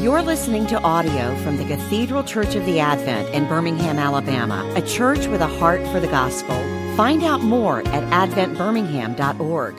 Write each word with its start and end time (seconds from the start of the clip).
You're 0.00 0.22
listening 0.22 0.66
to 0.68 0.80
audio 0.80 1.36
from 1.42 1.58
the 1.58 1.64
Cathedral 1.66 2.24
Church 2.24 2.54
of 2.54 2.64
the 2.64 2.80
Advent 2.80 3.34
in 3.34 3.46
Birmingham, 3.46 3.98
Alabama, 3.98 4.64
a 4.74 4.80
church 4.80 5.26
with 5.26 5.42
a 5.42 5.46
heart 5.46 5.86
for 5.88 6.00
the 6.00 6.06
gospel. 6.06 6.56
Find 6.96 7.22
out 7.22 7.42
more 7.42 7.80
at 7.80 8.30
adventbirmingham.org. 8.30 9.74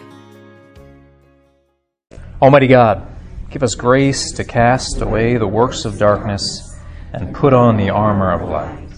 Almighty 2.40 2.68
God, 2.68 3.08
give 3.50 3.64
us 3.64 3.74
grace 3.74 4.32
to 4.34 4.44
cast 4.44 5.02
away 5.02 5.38
the 5.38 5.48
works 5.48 5.86
of 5.86 5.98
darkness 5.98 6.72
and 7.14 7.34
put 7.34 7.56
on 7.56 7.78
the 7.78 7.90
armor 7.90 8.32
of 8.32 8.48
light. 8.48 8.90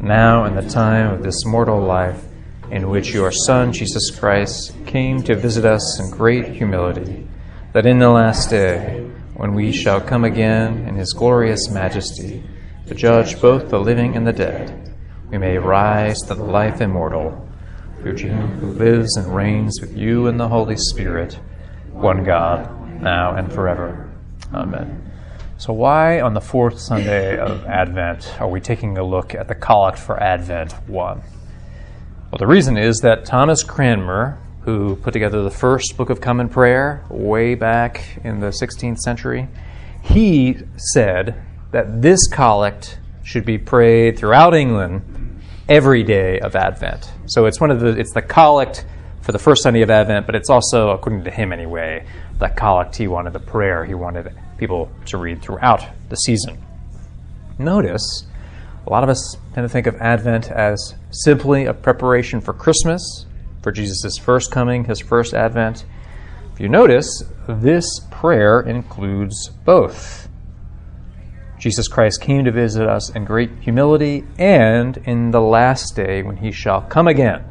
Now, 0.00 0.46
in 0.46 0.54
the 0.56 0.66
time 0.66 1.12
of 1.12 1.22
this 1.22 1.44
mortal 1.44 1.82
life, 1.82 2.24
in 2.70 2.88
which 2.88 3.12
your 3.12 3.32
Son, 3.32 3.74
Jesus 3.74 4.10
Christ, 4.18 4.74
came 4.86 5.22
to 5.24 5.36
visit 5.36 5.66
us 5.66 6.00
in 6.00 6.10
great 6.10 6.46
humility, 6.46 7.28
that 7.74 7.84
in 7.84 7.98
the 7.98 8.08
last 8.08 8.48
day, 8.48 9.09
when 9.40 9.54
we 9.54 9.72
shall 9.72 10.02
come 10.02 10.22
again 10.22 10.86
in 10.86 10.94
his 10.96 11.14
glorious 11.14 11.70
majesty 11.70 12.42
to 12.86 12.94
judge 12.94 13.40
both 13.40 13.70
the 13.70 13.80
living 13.80 14.14
and 14.14 14.26
the 14.26 14.34
dead, 14.34 14.94
we 15.30 15.38
may 15.38 15.56
rise 15.56 16.18
to 16.18 16.34
the 16.34 16.44
life 16.44 16.82
immortal 16.82 17.48
through 18.02 18.18
him 18.18 18.48
who 18.58 18.66
lives 18.72 19.16
and 19.16 19.34
reigns 19.34 19.80
with 19.80 19.96
you 19.96 20.26
in 20.26 20.36
the 20.36 20.46
Holy 20.46 20.76
Spirit, 20.76 21.40
one 21.90 22.22
God, 22.22 23.00
now 23.00 23.34
and 23.34 23.50
forever. 23.50 24.12
Amen. 24.52 25.10
So, 25.56 25.72
why 25.72 26.20
on 26.20 26.34
the 26.34 26.42
fourth 26.42 26.78
Sunday 26.78 27.38
of 27.38 27.64
Advent 27.64 28.38
are 28.42 28.48
we 28.48 28.60
taking 28.60 28.98
a 28.98 29.02
look 29.02 29.34
at 29.34 29.48
the 29.48 29.54
Collect 29.54 29.98
for 29.98 30.22
Advent 30.22 30.72
1? 30.86 31.22
Well, 32.30 32.38
the 32.38 32.46
reason 32.46 32.76
is 32.76 32.98
that 32.98 33.24
Thomas 33.24 33.62
Cranmer, 33.62 34.38
who 34.62 34.96
put 34.96 35.12
together 35.12 35.42
the 35.42 35.50
first 35.50 35.96
Book 35.96 36.10
of 36.10 36.20
Common 36.20 36.48
Prayer 36.48 37.04
way 37.08 37.54
back 37.54 38.18
in 38.24 38.40
the 38.40 38.48
16th 38.48 38.98
century, 38.98 39.48
he 40.02 40.58
said 40.76 41.42
that 41.72 42.02
this 42.02 42.26
collect 42.28 42.98
should 43.22 43.44
be 43.44 43.58
prayed 43.58 44.18
throughout 44.18 44.54
England 44.54 45.40
every 45.68 46.02
day 46.02 46.40
of 46.40 46.56
Advent. 46.56 47.10
So 47.26 47.46
it's 47.46 47.60
one 47.60 47.70
of 47.70 47.80
the 47.80 47.98
it's 47.98 48.12
the 48.12 48.22
collect 48.22 48.84
for 49.22 49.32
the 49.32 49.38
first 49.38 49.62
Sunday 49.62 49.82
of 49.82 49.90
Advent, 49.90 50.26
but 50.26 50.34
it's 50.34 50.50
also, 50.50 50.90
according 50.90 51.24
to 51.24 51.30
him 51.30 51.52
anyway, 51.52 52.04
the 52.38 52.48
collect 52.48 52.96
he 52.96 53.06
wanted, 53.06 53.32
the 53.32 53.40
prayer 53.40 53.84
he 53.84 53.94
wanted 53.94 54.34
people 54.58 54.90
to 55.06 55.18
read 55.18 55.42
throughout 55.42 55.84
the 56.08 56.16
season. 56.16 56.60
Notice, 57.58 58.24
a 58.86 58.90
lot 58.90 59.04
of 59.04 59.10
us 59.10 59.36
tend 59.54 59.64
to 59.64 59.68
think 59.68 59.86
of 59.86 59.94
Advent 59.96 60.50
as 60.50 60.94
simply 61.10 61.66
a 61.66 61.74
preparation 61.74 62.40
for 62.40 62.52
Christmas, 62.52 63.26
for 63.62 63.72
Jesus' 63.72 64.18
first 64.18 64.50
coming, 64.50 64.84
his 64.84 65.00
first 65.00 65.34
advent. 65.34 65.84
If 66.52 66.60
you 66.60 66.68
notice, 66.68 67.24
this 67.48 68.00
prayer 68.10 68.60
includes 68.60 69.50
both. 69.64 70.28
Jesus 71.58 71.88
Christ 71.88 72.22
came 72.22 72.44
to 72.44 72.52
visit 72.52 72.88
us 72.88 73.10
in 73.10 73.24
great 73.24 73.50
humility 73.60 74.24
and 74.38 74.96
in 74.98 75.30
the 75.30 75.42
last 75.42 75.94
day 75.94 76.22
when 76.22 76.38
he 76.38 76.52
shall 76.52 76.80
come 76.80 77.06
again 77.06 77.44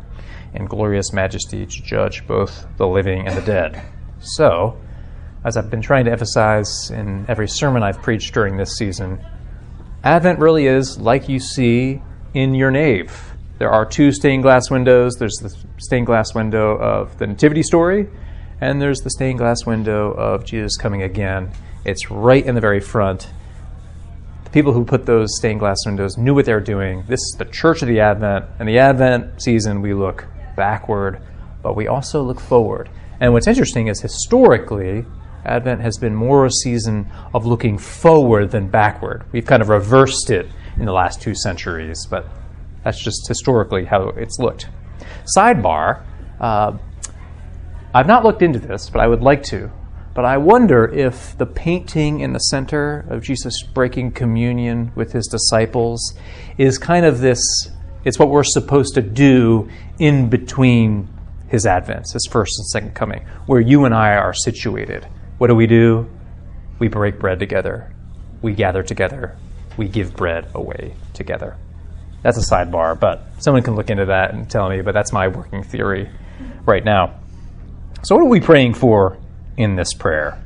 in 0.54 0.66
glorious 0.66 1.14
majesty 1.14 1.66
to 1.66 1.84
judge 1.84 2.26
both 2.26 2.66
the 2.78 2.88
living 2.88 3.28
and 3.28 3.38
the 3.38 3.42
dead. 3.42 3.82
So, 4.20 4.80
as 5.46 5.56
I've 5.58 5.70
been 5.70 5.82
trying 5.82 6.06
to 6.06 6.12
emphasize 6.12 6.90
in 6.90 7.26
every 7.28 7.48
sermon 7.48 7.84
I've 7.84 8.02
preached 8.02 8.34
during 8.34 8.58
this 8.58 8.76
season, 8.76 9.24
Advent 10.04 10.40
really 10.40 10.66
is 10.66 10.98
like 10.98 11.30
you 11.30 11.40
see 11.40 12.02
in 12.34 12.56
your 12.56 12.72
nave. 12.72 13.34
There 13.60 13.70
are 13.70 13.86
two 13.86 14.14
stained 14.14 14.44
glass 14.44 14.72
windows. 14.72 15.16
There's 15.20 15.36
the 15.36 15.54
stained 15.80 16.06
glass 16.06 16.34
window 16.34 16.78
of 16.78 17.18
the 17.20 17.28
Nativity 17.28 17.62
story, 17.62 18.08
and 18.62 18.82
there's 18.82 19.00
the 19.00 19.10
stained 19.10 19.38
glass 19.38 19.66
window 19.66 20.12
of 20.12 20.46
Jesus 20.46 20.78
coming 20.78 21.04
again. 21.04 21.52
It's 21.84 22.10
right 22.10 22.46
in 22.46 22.56
the 22.56 22.62
very 22.62 22.80
front. 22.80 23.30
The 24.46 24.50
people 24.52 24.72
who 24.72 24.86
put 24.86 25.06
those 25.06 25.36
stained 25.38 25.60
glass 25.60 25.80
windows 25.86 26.18
knew 26.18 26.34
what 26.34 26.46
they 26.46 26.54
were 26.54 26.62
doing. 26.62 27.04
This 27.10 27.20
is 27.20 27.36
the 27.38 27.44
Church 27.44 27.82
of 27.82 27.90
the 27.90 28.00
Advent. 28.00 28.46
In 28.62 28.66
the 28.66 28.80
Advent 28.80 29.42
season, 29.42 29.82
we 29.82 29.94
look 29.94 30.26
backward, 30.56 31.22
but 31.62 31.76
we 31.76 31.86
also 31.86 32.24
look 32.24 32.40
forward. 32.40 32.90
And 33.20 33.34
what's 33.34 33.48
interesting 33.48 33.88
is 33.88 34.00
historically, 34.00 35.06
Advent 35.44 35.82
has 35.82 35.98
been 35.98 36.16
more 36.16 36.46
a 36.46 36.52
season 36.52 37.12
of 37.34 37.46
looking 37.46 37.78
forward 37.78 38.52
than 38.52 38.70
backward. 38.70 39.26
We've 39.34 39.46
kind 39.46 39.62
of 39.62 39.68
reversed 39.68 40.30
it 40.30 40.48
in 40.78 40.86
the 40.86 40.94
last 40.94 41.22
two 41.22 41.36
centuries, 41.36 42.06
but 42.10 42.26
that's 42.84 43.04
just 43.04 43.28
historically 43.28 43.86
how 43.86 44.10
it's 44.10 44.40
looked. 44.40 44.68
Sidebar 45.36 46.04
uh, 46.40 46.78
I've 47.94 48.08
not 48.08 48.24
looked 48.24 48.42
into 48.42 48.60
this, 48.60 48.90
but 48.90 49.02
I 49.02 49.08
would 49.08 49.22
like 49.22 49.44
to. 49.46 49.72
But 50.14 50.26
I 50.26 50.38
wonder 50.38 50.86
if 50.86 51.38
the 51.38 51.46
painting 51.46 52.20
in 52.20 52.34
the 52.34 52.40
center 52.40 53.06
of 53.10 53.24
Jesus 53.24 53.64
breaking 53.64 54.12
communion 54.12 54.92
with 54.96 55.12
his 55.12 55.28
disciples 55.28 56.14
is 56.58 56.78
kind 56.78 57.06
of 57.06 57.20
this, 57.20 57.40
it's 58.06 58.20
what 58.20 58.30
we're 58.30 58.44
supposed 58.44 58.94
to 58.96 59.02
do 59.02 59.70
in 59.98 60.30
between 60.30 61.08
his 61.48 61.66
advents, 61.66 62.14
his 62.14 62.28
first 62.30 62.60
and 62.60 62.68
second 62.68 62.94
coming, 62.94 63.26
where 63.48 63.62
you 63.62 63.86
and 63.86 63.96
I 63.96 64.16
are 64.16 64.34
situated. 64.34 65.08
What 65.40 65.48
do 65.48 65.56
we 65.56 65.66
do? 65.66 66.08
We 66.78 66.90
break 66.90 67.18
bread 67.18 67.40
together. 67.40 67.92
We 68.42 68.54
gather 68.54 68.84
together. 68.84 69.36
We 69.78 69.88
give 69.88 70.16
bread 70.16 70.48
away 70.54 70.94
together. 71.14 71.58
That's 72.22 72.38
a 72.38 72.54
sidebar, 72.54 73.00
but 73.00 73.24
someone 73.40 73.64
can 73.64 73.76
look 73.76 73.90
into 73.90 74.06
that 74.06 74.34
and 74.34 74.50
tell 74.50 74.70
me, 74.70 74.82
but 74.82 74.94
that's 74.94 75.14
my 75.14 75.28
working 75.28 75.64
theory 75.64 76.10
right 76.66 76.84
now. 76.84 77.20
So, 78.04 78.16
what 78.16 78.22
are 78.22 78.30
we 78.30 78.40
praying 78.40 78.74
for 78.76 79.18
in 79.58 79.76
this 79.76 79.94
prayer? 79.94 80.42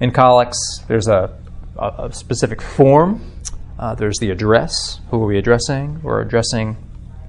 In 0.00 0.12
collects, 0.12 0.82
there's 0.88 1.08
a, 1.08 1.38
a, 1.76 2.06
a 2.06 2.12
specific 2.12 2.62
form, 2.62 3.30
uh, 3.78 3.94
there's 3.94 4.18
the 4.18 4.30
address. 4.30 5.00
Who 5.10 5.22
are 5.22 5.26
we 5.26 5.38
addressing? 5.38 6.02
We're 6.02 6.20
addressing 6.20 6.76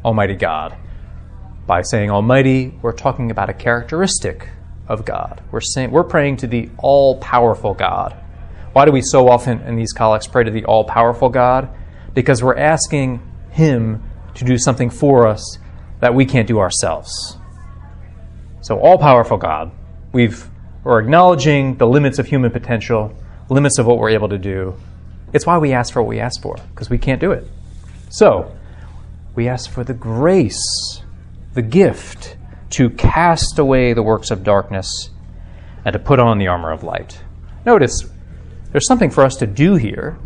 Almighty 0.04 0.36
God. 0.36 0.76
By 1.66 1.82
saying 1.82 2.12
Almighty, 2.12 2.74
we're 2.82 2.92
talking 2.92 3.32
about 3.32 3.50
a 3.50 3.54
characteristic 3.54 4.50
of 4.90 5.06
God. 5.06 5.42
We're, 5.52 5.62
saying, 5.62 5.92
we're 5.92 6.04
praying 6.04 6.38
to 6.38 6.48
the 6.48 6.70
all 6.78 7.18
powerful 7.20 7.74
God. 7.74 8.18
Why 8.74 8.84
do 8.84 8.92
we 8.92 9.02
so 9.02 9.30
often 9.30 9.62
in 9.62 9.78
these 9.78 9.94
collects 9.94 10.28
pray 10.28 10.44
to 10.44 10.52
the 10.52 10.66
all 10.66 10.84
powerful 10.84 11.30
God? 11.30 11.70
Because 12.14 12.44
we're 12.44 12.58
asking 12.58 13.22
him 13.52 14.04
to 14.36 14.46
do 14.46 14.58
something 14.58 14.90
for 14.90 15.28
us 15.28 15.60
that 16.00 16.16
we 16.16 16.26
can't 16.26 16.48
do 16.48 16.60
ourselves. 16.60 17.38
So, 18.62 18.80
all 18.80 18.98
powerful 18.98 19.38
God, 19.38 19.72
we've, 20.12 20.48
we're 20.84 21.00
acknowledging 21.00 21.78
the 21.78 21.88
limits 21.88 22.20
of 22.20 22.28
human 22.28 22.52
potential, 22.52 23.16
limits 23.50 23.78
of 23.78 23.86
what 23.86 23.98
we're 23.98 24.10
able 24.10 24.30
to 24.30 24.38
do. 24.38 24.76
It's 25.34 25.46
why 25.46 25.58
we 25.58 25.74
ask 25.74 25.94
for 25.94 26.02
what 26.02 26.10
we 26.10 26.20
ask 26.20 26.42
for, 26.42 26.56
because 26.70 26.90
we 26.90 26.98
can't 26.98 27.20
do 27.20 27.32
it. 27.32 27.48
So, 28.10 28.56
we 29.36 29.48
ask 29.48 29.70
for 29.70 29.84
the 29.84 29.94
grace, 29.94 31.02
the 31.54 31.62
gift 31.62 32.38
to 32.72 32.90
cast 32.90 33.60
away 33.60 33.94
the 33.94 34.04
works 34.04 34.32
of 34.32 34.44
darkness 34.44 35.10
and 35.84 35.94
to 35.94 36.00
put 36.00 36.20
on 36.20 36.38
the 36.38 36.48
armor 36.48 36.72
of 36.72 36.84
light. 36.84 37.22
Notice, 37.66 38.06
there's 38.72 38.88
something 38.88 39.10
for 39.10 39.24
us 39.24 39.36
to 39.38 39.48
do 39.48 39.76
here 39.76 40.18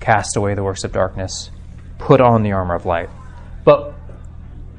cast 0.00 0.36
away 0.36 0.54
the 0.54 0.64
works 0.64 0.82
of 0.82 0.92
darkness 0.92 1.50
put 2.06 2.20
on 2.20 2.42
the 2.42 2.52
armor 2.52 2.74
of 2.74 2.84
light. 2.84 3.08
But 3.64 3.94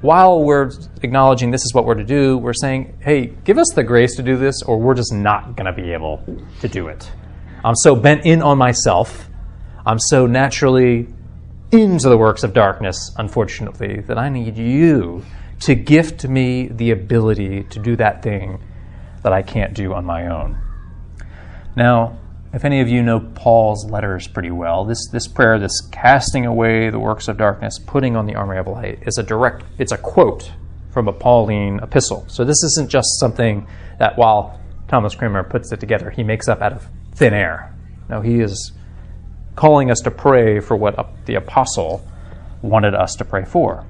while 0.01 0.43
we're 0.43 0.71
acknowledging 1.01 1.51
this 1.51 1.63
is 1.63 1.73
what 1.73 1.85
we're 1.85 1.95
to 1.95 2.03
do, 2.03 2.37
we're 2.37 2.53
saying, 2.53 2.97
hey, 3.01 3.27
give 3.45 3.57
us 3.57 3.69
the 3.73 3.83
grace 3.83 4.17
to 4.17 4.23
do 4.23 4.35
this, 4.35 4.61
or 4.63 4.77
we're 4.77 4.95
just 4.95 5.13
not 5.13 5.55
going 5.55 5.65
to 5.65 5.71
be 5.71 5.93
able 5.93 6.21
to 6.59 6.67
do 6.67 6.89
it. 6.89 7.09
I'm 7.63 7.75
so 7.75 7.95
bent 7.95 8.25
in 8.25 8.41
on 8.41 8.57
myself, 8.57 9.29
I'm 9.85 9.99
so 9.99 10.27
naturally 10.27 11.07
into 11.71 12.09
the 12.09 12.17
works 12.17 12.43
of 12.43 12.53
darkness, 12.53 13.11
unfortunately, 13.17 14.01
that 14.01 14.17
I 14.17 14.27
need 14.27 14.57
you 14.57 15.23
to 15.61 15.75
gift 15.75 16.27
me 16.27 16.67
the 16.67 16.91
ability 16.91 17.63
to 17.63 17.79
do 17.79 17.95
that 17.95 18.21
thing 18.21 18.61
that 19.23 19.31
I 19.31 19.41
can't 19.41 19.73
do 19.73 19.93
on 19.93 20.03
my 20.03 20.27
own. 20.27 20.57
Now, 21.77 22.19
if 22.53 22.63
any 22.63 22.81
of 22.81 22.87
you 22.87 23.01
know 23.01 23.19
Paul's 23.19 23.89
letters 23.89 24.27
pretty 24.27 24.51
well, 24.51 24.85
this, 24.85 25.09
this 25.11 25.27
prayer, 25.27 25.57
this 25.57 25.81
casting 25.91 26.45
away 26.45 26.91
the 26.91 26.99
works 26.99 27.27
of 27.27 27.35
darkness, 27.35 27.79
putting 27.79 28.15
on 28.15 28.27
the 28.27 28.35
armor 28.35 28.59
of 28.59 28.67
light, 28.67 28.99
is 29.07 29.17
a 29.17 29.23
direct, 29.23 29.63
it's 29.79 29.91
a 29.91 29.97
quote 29.97 30.51
from 30.91 31.07
a 31.07 31.13
Pauline 31.13 31.79
epistle. 31.81 32.25
So 32.27 32.45
this 32.45 32.63
isn't 32.63 32.91
just 32.91 33.19
something 33.19 33.67
that 33.97 34.19
while 34.19 34.61
Thomas 34.87 35.15
Cranmer 35.15 35.43
puts 35.43 35.71
it 35.71 35.79
together, 35.79 36.11
he 36.11 36.23
makes 36.23 36.47
up 36.47 36.61
out 36.61 36.73
of 36.73 36.87
thin 37.15 37.33
air. 37.33 37.75
No, 38.07 38.21
he 38.21 38.39
is 38.39 38.71
calling 39.55 39.89
us 39.89 40.01
to 40.01 40.11
pray 40.11 40.59
for 40.59 40.75
what 40.75 40.95
the 41.25 41.33
apostle 41.33 42.07
wanted 42.61 42.93
us 42.93 43.15
to 43.15 43.25
pray 43.25 43.45
for, 43.45 43.83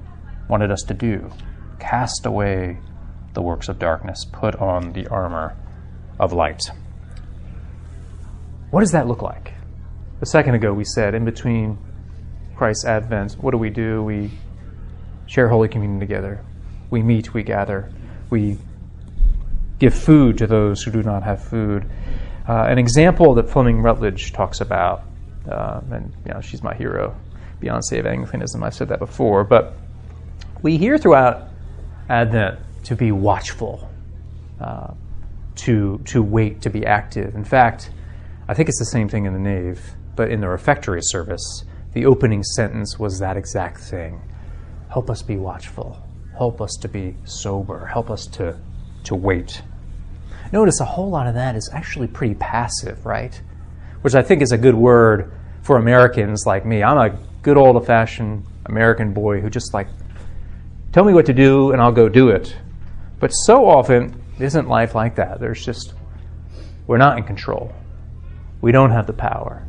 wanted 0.48 0.70
us 0.70 0.82
to 0.88 0.94
do. 0.94 1.30
Cast 1.78 2.24
away 2.24 2.78
the 3.34 3.42
works 3.42 3.68
of 3.68 3.78
darkness, 3.78 4.24
put 4.24 4.54
on 4.56 4.94
the 4.94 5.06
armor 5.08 5.54
of 6.18 6.32
light. 6.32 6.62
What 8.74 8.80
does 8.80 8.90
that 8.90 9.06
look 9.06 9.22
like? 9.22 9.52
A 10.20 10.26
second 10.26 10.56
ago, 10.56 10.72
we 10.72 10.82
said 10.82 11.14
in 11.14 11.24
between 11.24 11.78
Christ's 12.56 12.84
advent, 12.84 13.34
what 13.34 13.52
do 13.52 13.56
we 13.56 13.70
do? 13.70 14.02
We 14.02 14.32
share 15.26 15.48
Holy 15.48 15.68
Communion 15.68 16.00
together. 16.00 16.44
We 16.90 17.00
meet, 17.00 17.32
we 17.32 17.44
gather, 17.44 17.92
we 18.30 18.58
give 19.78 19.94
food 19.94 20.38
to 20.38 20.48
those 20.48 20.82
who 20.82 20.90
do 20.90 21.04
not 21.04 21.22
have 21.22 21.44
food. 21.44 21.88
Uh, 22.48 22.64
an 22.64 22.78
example 22.78 23.34
that 23.34 23.48
Fleming 23.48 23.80
Rutledge 23.80 24.32
talks 24.32 24.60
about 24.60 25.04
Uh, 25.48 25.80
and 25.92 26.12
you 26.26 26.34
know, 26.34 26.40
she's 26.40 26.64
my 26.64 26.74
hero, 26.74 27.14
Beyonce 27.62 28.00
of 28.00 28.06
Anglicanism. 28.06 28.64
I've 28.64 28.74
said 28.74 28.88
that 28.88 28.98
before. 28.98 29.44
But 29.44 29.74
we 30.62 30.78
hear 30.78 30.98
throughout 30.98 31.48
Advent 32.08 32.58
to 32.84 32.96
be 32.96 33.12
watchful, 33.12 33.88
uh, 34.60 34.94
to, 35.62 36.00
to 36.06 36.22
wait, 36.24 36.62
to 36.62 36.70
be 36.70 36.84
active. 36.84 37.36
In 37.36 37.44
fact, 37.44 37.90
I 38.46 38.54
think 38.54 38.68
it's 38.68 38.78
the 38.78 38.84
same 38.84 39.08
thing 39.08 39.24
in 39.24 39.32
the 39.32 39.38
nave, 39.38 39.94
but 40.16 40.30
in 40.30 40.40
the 40.40 40.48
refectory 40.48 41.00
service, 41.02 41.64
the 41.94 42.04
opening 42.04 42.42
sentence 42.42 42.98
was 42.98 43.18
that 43.18 43.36
exact 43.36 43.80
thing. 43.80 44.20
Help 44.90 45.08
us 45.08 45.22
be 45.22 45.36
watchful. 45.36 45.96
Help 46.36 46.60
us 46.60 46.76
to 46.82 46.88
be 46.88 47.16
sober. 47.24 47.86
Help 47.86 48.10
us 48.10 48.26
to, 48.26 48.58
to 49.04 49.14
wait. 49.14 49.62
Notice 50.52 50.80
a 50.80 50.84
whole 50.84 51.08
lot 51.08 51.26
of 51.26 51.34
that 51.34 51.56
is 51.56 51.70
actually 51.72 52.06
pretty 52.06 52.34
passive, 52.34 53.06
right? 53.06 53.40
Which 54.02 54.14
I 54.14 54.22
think 54.22 54.42
is 54.42 54.52
a 54.52 54.58
good 54.58 54.74
word 54.74 55.32
for 55.62 55.78
Americans 55.78 56.44
like 56.46 56.66
me. 56.66 56.82
I'm 56.82 56.98
a 56.98 57.18
good 57.42 57.56
old 57.56 57.84
fashioned 57.86 58.44
American 58.66 59.14
boy 59.14 59.40
who 59.40 59.48
just 59.48 59.72
like, 59.72 59.88
tell 60.92 61.04
me 61.04 61.14
what 61.14 61.26
to 61.26 61.32
do 61.32 61.72
and 61.72 61.80
I'll 61.80 61.92
go 61.92 62.08
do 62.08 62.28
it. 62.28 62.54
But 63.20 63.28
so 63.30 63.66
often, 63.66 64.20
isn't 64.38 64.68
life 64.68 64.94
like 64.94 65.14
that? 65.14 65.40
There's 65.40 65.64
just, 65.64 65.94
we're 66.86 66.98
not 66.98 67.16
in 67.16 67.24
control. 67.24 67.72
We 68.64 68.72
don't 68.72 68.92
have 68.92 69.06
the 69.06 69.12
power. 69.12 69.62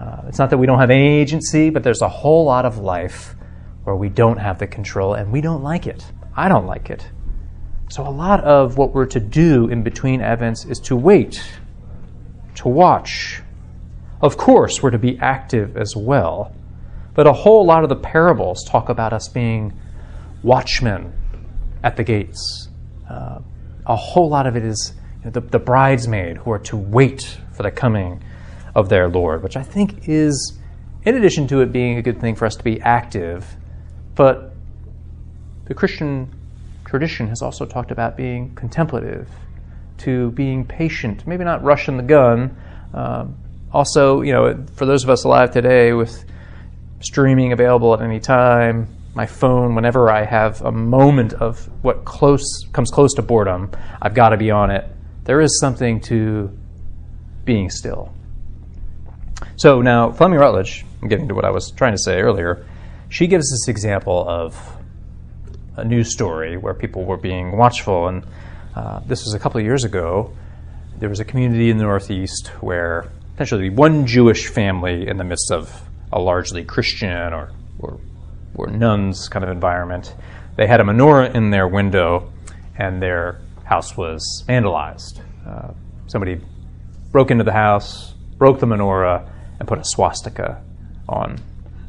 Uh, 0.00 0.22
it's 0.26 0.40
not 0.40 0.50
that 0.50 0.58
we 0.58 0.66
don't 0.66 0.80
have 0.80 0.90
any 0.90 1.20
agency, 1.20 1.70
but 1.70 1.84
there's 1.84 2.02
a 2.02 2.08
whole 2.08 2.44
lot 2.44 2.64
of 2.64 2.78
life 2.78 3.36
where 3.84 3.94
we 3.94 4.08
don't 4.08 4.38
have 4.38 4.58
the 4.58 4.66
control 4.66 5.14
and 5.14 5.30
we 5.30 5.40
don't 5.40 5.62
like 5.62 5.86
it. 5.86 6.04
I 6.34 6.48
don't 6.48 6.66
like 6.66 6.90
it. 6.90 7.06
So, 7.88 8.04
a 8.04 8.10
lot 8.10 8.42
of 8.42 8.76
what 8.76 8.92
we're 8.94 9.06
to 9.06 9.20
do 9.20 9.68
in 9.68 9.84
between 9.84 10.20
events 10.20 10.64
is 10.64 10.80
to 10.80 10.96
wait, 10.96 11.40
to 12.56 12.66
watch. 12.66 13.42
Of 14.20 14.38
course, 14.38 14.82
we're 14.82 14.90
to 14.90 14.98
be 14.98 15.16
active 15.20 15.76
as 15.76 15.94
well, 15.94 16.52
but 17.14 17.28
a 17.28 17.32
whole 17.32 17.64
lot 17.64 17.84
of 17.84 17.90
the 17.90 18.02
parables 18.10 18.64
talk 18.64 18.88
about 18.88 19.12
us 19.12 19.28
being 19.28 19.72
watchmen 20.42 21.12
at 21.84 21.94
the 21.94 22.02
gates. 22.02 22.68
Uh, 23.08 23.38
a 23.86 23.94
whole 23.94 24.28
lot 24.28 24.48
of 24.48 24.56
it 24.56 24.64
is 24.64 24.94
you 25.20 25.26
know, 25.26 25.30
the, 25.30 25.42
the 25.42 25.60
bridesmaid 25.60 26.38
who 26.38 26.50
are 26.50 26.58
to 26.58 26.76
wait 26.76 27.38
for 27.52 27.62
the 27.62 27.70
coming 27.70 28.20
of 28.74 28.88
their 28.88 29.08
Lord, 29.08 29.42
which 29.42 29.56
I 29.56 29.62
think 29.62 30.08
is, 30.08 30.58
in 31.04 31.16
addition 31.16 31.46
to 31.48 31.60
it 31.60 31.72
being 31.72 31.98
a 31.98 32.02
good 32.02 32.20
thing 32.20 32.34
for 32.34 32.46
us 32.46 32.56
to 32.56 32.64
be 32.64 32.80
active, 32.80 33.56
but 34.14 34.54
the 35.66 35.74
Christian 35.74 36.30
tradition 36.84 37.28
has 37.28 37.42
also 37.42 37.64
talked 37.64 37.90
about 37.90 38.16
being 38.16 38.54
contemplative, 38.54 39.28
to 39.98 40.30
being 40.32 40.64
patient, 40.64 41.26
maybe 41.26 41.44
not 41.44 41.62
rushing 41.62 41.96
the 41.96 42.02
gun. 42.02 42.56
Um, 42.92 43.36
also, 43.72 44.22
you 44.22 44.32
know, 44.32 44.64
for 44.74 44.84
those 44.84 45.04
of 45.04 45.10
us 45.10 45.24
alive 45.24 45.52
today 45.52 45.92
with 45.92 46.24
streaming 47.00 47.52
available 47.52 47.94
at 47.94 48.02
any 48.02 48.20
time, 48.20 48.88
my 49.14 49.26
phone, 49.26 49.74
whenever 49.74 50.10
I 50.10 50.24
have 50.24 50.62
a 50.62 50.72
moment 50.72 51.34
of 51.34 51.68
what 51.82 52.04
close 52.04 52.44
comes 52.72 52.90
close 52.90 53.14
to 53.14 53.22
boredom, 53.22 53.70
I've 54.00 54.14
got 54.14 54.30
to 54.30 54.36
be 54.36 54.50
on 54.50 54.70
it. 54.70 54.84
There 55.24 55.40
is 55.40 55.60
something 55.60 56.00
to 56.02 56.50
being 57.44 57.70
still. 57.70 58.12
So 59.62 59.80
now, 59.80 60.10
Fleming 60.10 60.40
Rutledge, 60.40 60.84
I'm 61.00 61.06
getting 61.06 61.28
to 61.28 61.36
what 61.36 61.44
I 61.44 61.50
was 61.50 61.70
trying 61.70 61.92
to 61.92 61.98
say 61.98 62.20
earlier, 62.20 62.66
she 63.10 63.28
gives 63.28 63.48
this 63.48 63.68
example 63.68 64.28
of 64.28 64.58
a 65.76 65.84
news 65.84 66.10
story 66.10 66.56
where 66.56 66.74
people 66.74 67.04
were 67.04 67.16
being 67.16 67.56
watchful. 67.56 68.08
And 68.08 68.26
uh, 68.74 69.02
this 69.06 69.24
was 69.24 69.34
a 69.34 69.38
couple 69.38 69.60
of 69.60 69.64
years 69.64 69.84
ago. 69.84 70.36
There 70.98 71.08
was 71.08 71.20
a 71.20 71.24
community 71.24 71.70
in 71.70 71.76
the 71.76 71.84
Northeast 71.84 72.48
where 72.60 73.08
essentially 73.34 73.70
one 73.70 74.04
Jewish 74.04 74.48
family 74.48 75.06
in 75.06 75.16
the 75.16 75.22
midst 75.22 75.52
of 75.52 75.88
a 76.12 76.18
largely 76.18 76.64
Christian 76.64 77.32
or, 77.32 77.52
or, 77.78 78.00
or 78.56 78.66
nuns 78.66 79.28
kind 79.28 79.44
of 79.44 79.50
environment, 79.52 80.12
they 80.56 80.66
had 80.66 80.80
a 80.80 80.82
menorah 80.82 81.36
in 81.36 81.50
their 81.50 81.68
window 81.68 82.32
and 82.76 83.00
their 83.00 83.40
house 83.62 83.96
was 83.96 84.42
vandalized. 84.48 85.20
Uh, 85.46 85.72
somebody 86.08 86.40
broke 87.12 87.30
into 87.30 87.44
the 87.44 87.52
house, 87.52 88.12
broke 88.38 88.58
the 88.58 88.66
menorah, 88.66 89.28
and 89.62 89.68
put 89.68 89.78
a 89.78 89.84
swastika 89.84 90.60
on 91.08 91.38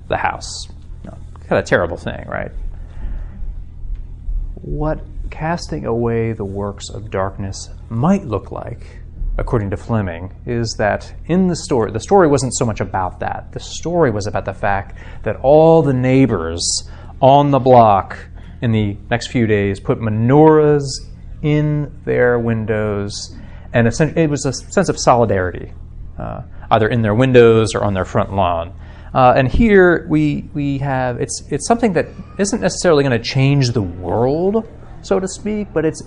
the 0.08 0.18
house. 0.18 0.68
kind 1.48 1.58
of 1.58 1.58
a 1.58 1.64
terrible 1.64 1.98
thing, 1.98 2.24
right? 2.28 2.52
what 4.64 5.02
casting 5.30 5.86
away 5.86 6.32
the 6.32 6.46
works 6.46 6.90
of 6.90 7.12
darkness 7.12 7.70
might 7.90 8.24
look 8.26 8.52
like, 8.52 9.02
according 9.38 9.70
to 9.70 9.78
Fleming, 9.78 10.34
is 10.46 10.76
that 10.78 11.14
in 11.26 11.48
the 11.48 11.56
story, 11.56 11.92
the 11.92 12.00
story 12.00 12.28
wasn't 12.28 12.56
so 12.56 12.66
much 12.66 12.80
about 12.80 13.20
that. 13.20 13.52
The 13.52 13.60
story 13.60 14.10
was 14.10 14.26
about 14.26 14.46
the 14.46 14.54
fact 14.54 14.98
that 15.24 15.36
all 15.38 15.82
the 15.82 15.94
neighbors 15.94 16.90
on 17.22 17.52
the 17.52 17.60
block 17.60 18.18
in 18.62 18.72
the 18.72 18.98
next 19.10 19.28
few 19.28 19.48
days 19.48 19.82
put 19.82 20.00
menorahs 20.00 20.86
in 21.42 21.92
their 22.06 22.40
windows, 22.40 23.36
and 23.74 23.88
it 23.88 24.30
was 24.30 24.46
a 24.46 24.54
sense 24.54 24.88
of 24.88 24.98
solidarity, 24.98 25.74
uh, 26.18 26.44
either 26.74 26.88
in 26.88 27.02
their 27.02 27.14
windows 27.14 27.74
or 27.76 27.84
on 27.84 27.94
their 27.94 28.06
front 28.06 28.34
lawn. 28.34 28.74
Uh, 29.14 29.34
and 29.36 29.48
here 29.48 30.08
we, 30.10 30.50
we 30.54 30.80
have 30.80 31.22
it's, 31.22 31.44
it's 31.50 31.68
something 31.68 31.94
that 31.94 32.08
isn't 32.40 32.62
necessarily 32.62 33.04
going 33.04 33.18
to 33.18 33.24
change 33.24 33.72
the 33.72 33.82
world, 33.82 34.68
so 35.02 35.20
to 35.20 35.28
speak, 35.28 35.68
but 35.72 35.86
it's 35.86 36.02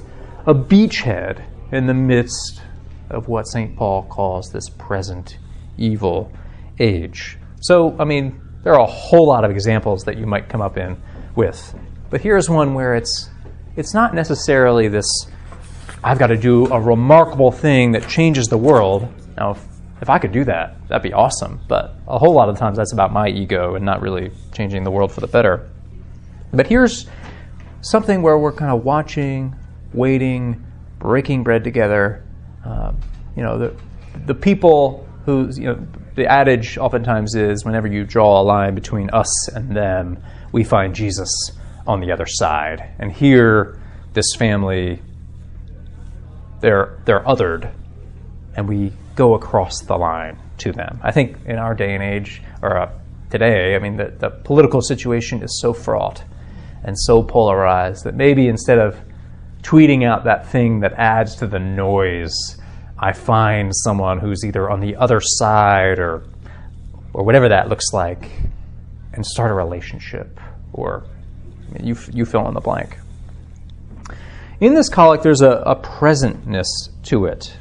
a 0.47 0.55
beachhead 0.55 1.45
in 1.73 1.87
the 1.87 1.95
midst 1.95 2.63
of 3.11 3.29
what 3.29 3.47
St. 3.47 3.77
Paul 3.77 4.03
calls 4.05 4.51
this 4.51 4.69
present 4.69 5.39
evil 5.79 6.33
age. 6.81 7.39
So, 7.61 7.97
I 8.01 8.05
mean, 8.05 8.41
there 8.65 8.75
are 8.75 8.81
a 8.81 8.87
whole 8.87 9.29
lot 9.29 9.45
of 9.45 9.53
examples 9.53 10.03
that 10.05 10.19
you 10.19 10.27
might 10.27 10.49
come 10.49 10.61
up 10.61 10.77
in 10.77 11.01
with. 11.37 11.75
But 12.11 12.21
here's 12.21 12.51
one 12.51 12.75
where 12.75 12.97
it's, 12.97 13.31
it's 13.77 13.95
not 13.95 14.15
necessarily 14.15 14.89
this 14.89 15.07
I've 16.03 16.19
got 16.19 16.29
to 16.29 16.37
do 16.37 16.67
a 16.67 16.81
remarkable 16.81 17.51
thing 17.51 17.93
that 17.93 18.09
changes 18.09 18.47
the 18.49 18.59
world. 18.59 19.09
Now, 19.37 19.57
if 20.01 20.11
I 20.11 20.19
could 20.19 20.33
do 20.33 20.45
that, 20.45 20.77
that'd 20.89 21.03
be 21.03 21.13
awesome. 21.13 21.61
But 21.69 21.95
a 22.07 22.19
whole 22.19 22.35
lot 22.35 22.49
of 22.49 22.59
times 22.59 22.77
that's 22.77 22.93
about 22.93 23.13
my 23.13 23.29
ego 23.29 23.75
and 23.75 23.85
not 23.85 24.03
really 24.03 24.31
changing 24.53 24.85
the 24.85 24.91
world 24.91 25.13
for 25.13 25.21
the 25.21 25.27
better. 25.27 25.69
But 26.53 26.67
here's 26.67 27.07
something 27.81 28.23
where 28.23 28.39
we're 28.39 28.53
kind 28.53 28.71
of 28.73 28.85
watching, 28.85 29.55
waiting, 29.93 30.65
breaking 30.99 31.43
bread 31.45 31.65
together. 31.65 32.25
Um, 32.65 32.99
you 33.37 33.43
know, 33.43 33.59
the, 33.59 33.77
the 34.27 34.35
people 34.35 35.07
who, 35.25 35.51
you 35.55 35.65
know, 35.65 35.87
the 36.15 36.27
adage 36.27 36.79
oftentimes 36.79 37.35
is 37.35 37.65
whenever 37.65 37.87
you 37.87 38.05
draw 38.05 38.41
a 38.41 38.43
line 38.43 38.75
between 38.75 39.11
us 39.11 39.49
and 39.49 39.77
them, 39.77 40.23
we 40.53 40.65
find 40.65 40.95
Jesus 40.95 41.31
on 41.87 42.01
the 42.01 42.13
other 42.13 42.27
side. 42.27 42.95
And 42.99 43.13
here, 43.13 43.81
this 44.15 44.35
family, 44.37 45.01
they're, 46.61 46.99
they're 47.05 47.21
othered, 47.21 47.71
and 48.57 48.67
we 48.67 48.93
go 49.17 49.35
across 49.35 49.81
the 49.81 49.97
line 49.97 50.39
to 50.59 50.73
them. 50.73 51.01
I 51.03 51.11
think 51.11 51.45
in 51.47 51.57
our 51.57 51.75
day 51.75 51.95
and 51.95 52.03
age, 52.03 52.43
or 52.63 52.79
uh, 52.79 52.93
today, 53.31 53.75
I 53.75 53.79
mean, 53.81 53.97
the, 53.97 54.15
the 54.17 54.31
political 54.31 54.81
situation 54.81 55.43
is 55.43 55.59
so 55.61 55.73
fraught 55.73 56.23
and 56.85 56.97
so 56.99 57.23
polarized 57.23 58.05
that 58.05 58.15
maybe 58.15 58.47
instead 58.47 58.79
of 58.79 59.01
tweeting 59.63 60.05
out 60.05 60.25
that 60.25 60.47
thing 60.47 60.81
that 60.81 60.93
adds 60.93 61.35
to 61.37 61.47
the 61.47 61.59
noise, 61.59 62.57
I 62.99 63.13
find 63.13 63.75
someone 63.75 64.21
who's 64.21 64.45
either 64.45 64.71
on 64.71 64.81
the 64.81 64.95
other 64.97 65.21
side 65.21 65.99
or 65.99 66.23
or 67.13 67.25
whatever 67.25 67.49
that 67.49 67.69
looks 67.71 67.95
like, 67.95 68.31
and 69.15 69.25
start 69.25 69.51
a 69.51 69.55
relationship, 69.55 70.39
or 70.73 71.05
you 71.83 71.97
you 72.13 72.25
fill 72.27 72.47
in 72.49 72.55
the 72.55 72.61
blank. 72.61 72.99
In 74.61 74.75
this 74.75 74.89
collect, 74.89 75.23
there's 75.23 75.41
a, 75.41 75.63
a 75.67 75.77
presentness 75.77 76.67
to 77.05 77.27
it. 77.27 77.57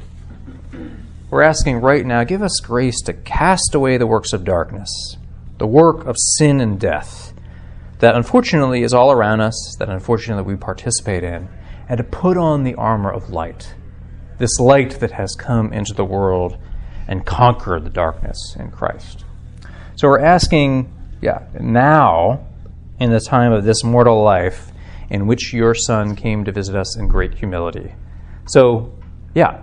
We're 1.28 1.42
asking 1.42 1.78
right 1.78 2.06
now, 2.06 2.22
give 2.24 2.42
us 2.42 2.60
grace 2.62 3.00
to 3.02 3.12
cast 3.12 3.74
away 3.74 3.96
the 3.96 4.06
works 4.06 4.32
of 4.32 4.44
darkness, 4.44 5.16
the 5.58 5.66
work 5.66 6.06
of 6.06 6.16
sin 6.16 6.60
and 6.60 6.78
death 6.78 7.34
that 7.98 8.14
unfortunately 8.14 8.82
is 8.82 8.92
all 8.92 9.10
around 9.10 9.40
us, 9.40 9.74
that 9.78 9.88
unfortunately 9.88 10.44
we 10.44 10.56
participate 10.56 11.24
in, 11.24 11.48
and 11.88 11.98
to 11.98 12.04
put 12.04 12.36
on 12.36 12.62
the 12.62 12.74
armor 12.74 13.10
of 13.10 13.30
light, 13.30 13.74
this 14.38 14.60
light 14.60 15.00
that 15.00 15.12
has 15.12 15.34
come 15.34 15.72
into 15.72 15.94
the 15.94 16.04
world 16.04 16.58
and 17.08 17.24
conquered 17.24 17.84
the 17.84 17.90
darkness 17.90 18.56
in 18.58 18.70
Christ. 18.70 19.24
So 19.94 20.08
we're 20.08 20.20
asking, 20.20 20.92
yeah, 21.22 21.46
now, 21.58 22.46
in 23.00 23.10
the 23.10 23.20
time 23.20 23.52
of 23.52 23.64
this 23.64 23.82
mortal 23.82 24.22
life, 24.22 24.72
in 25.08 25.26
which 25.26 25.54
your 25.54 25.74
Son 25.74 26.14
came 26.16 26.44
to 26.44 26.52
visit 26.52 26.74
us 26.74 26.98
in 26.98 27.08
great 27.08 27.34
humility. 27.34 27.94
So, 28.46 28.92
yeah, 29.34 29.62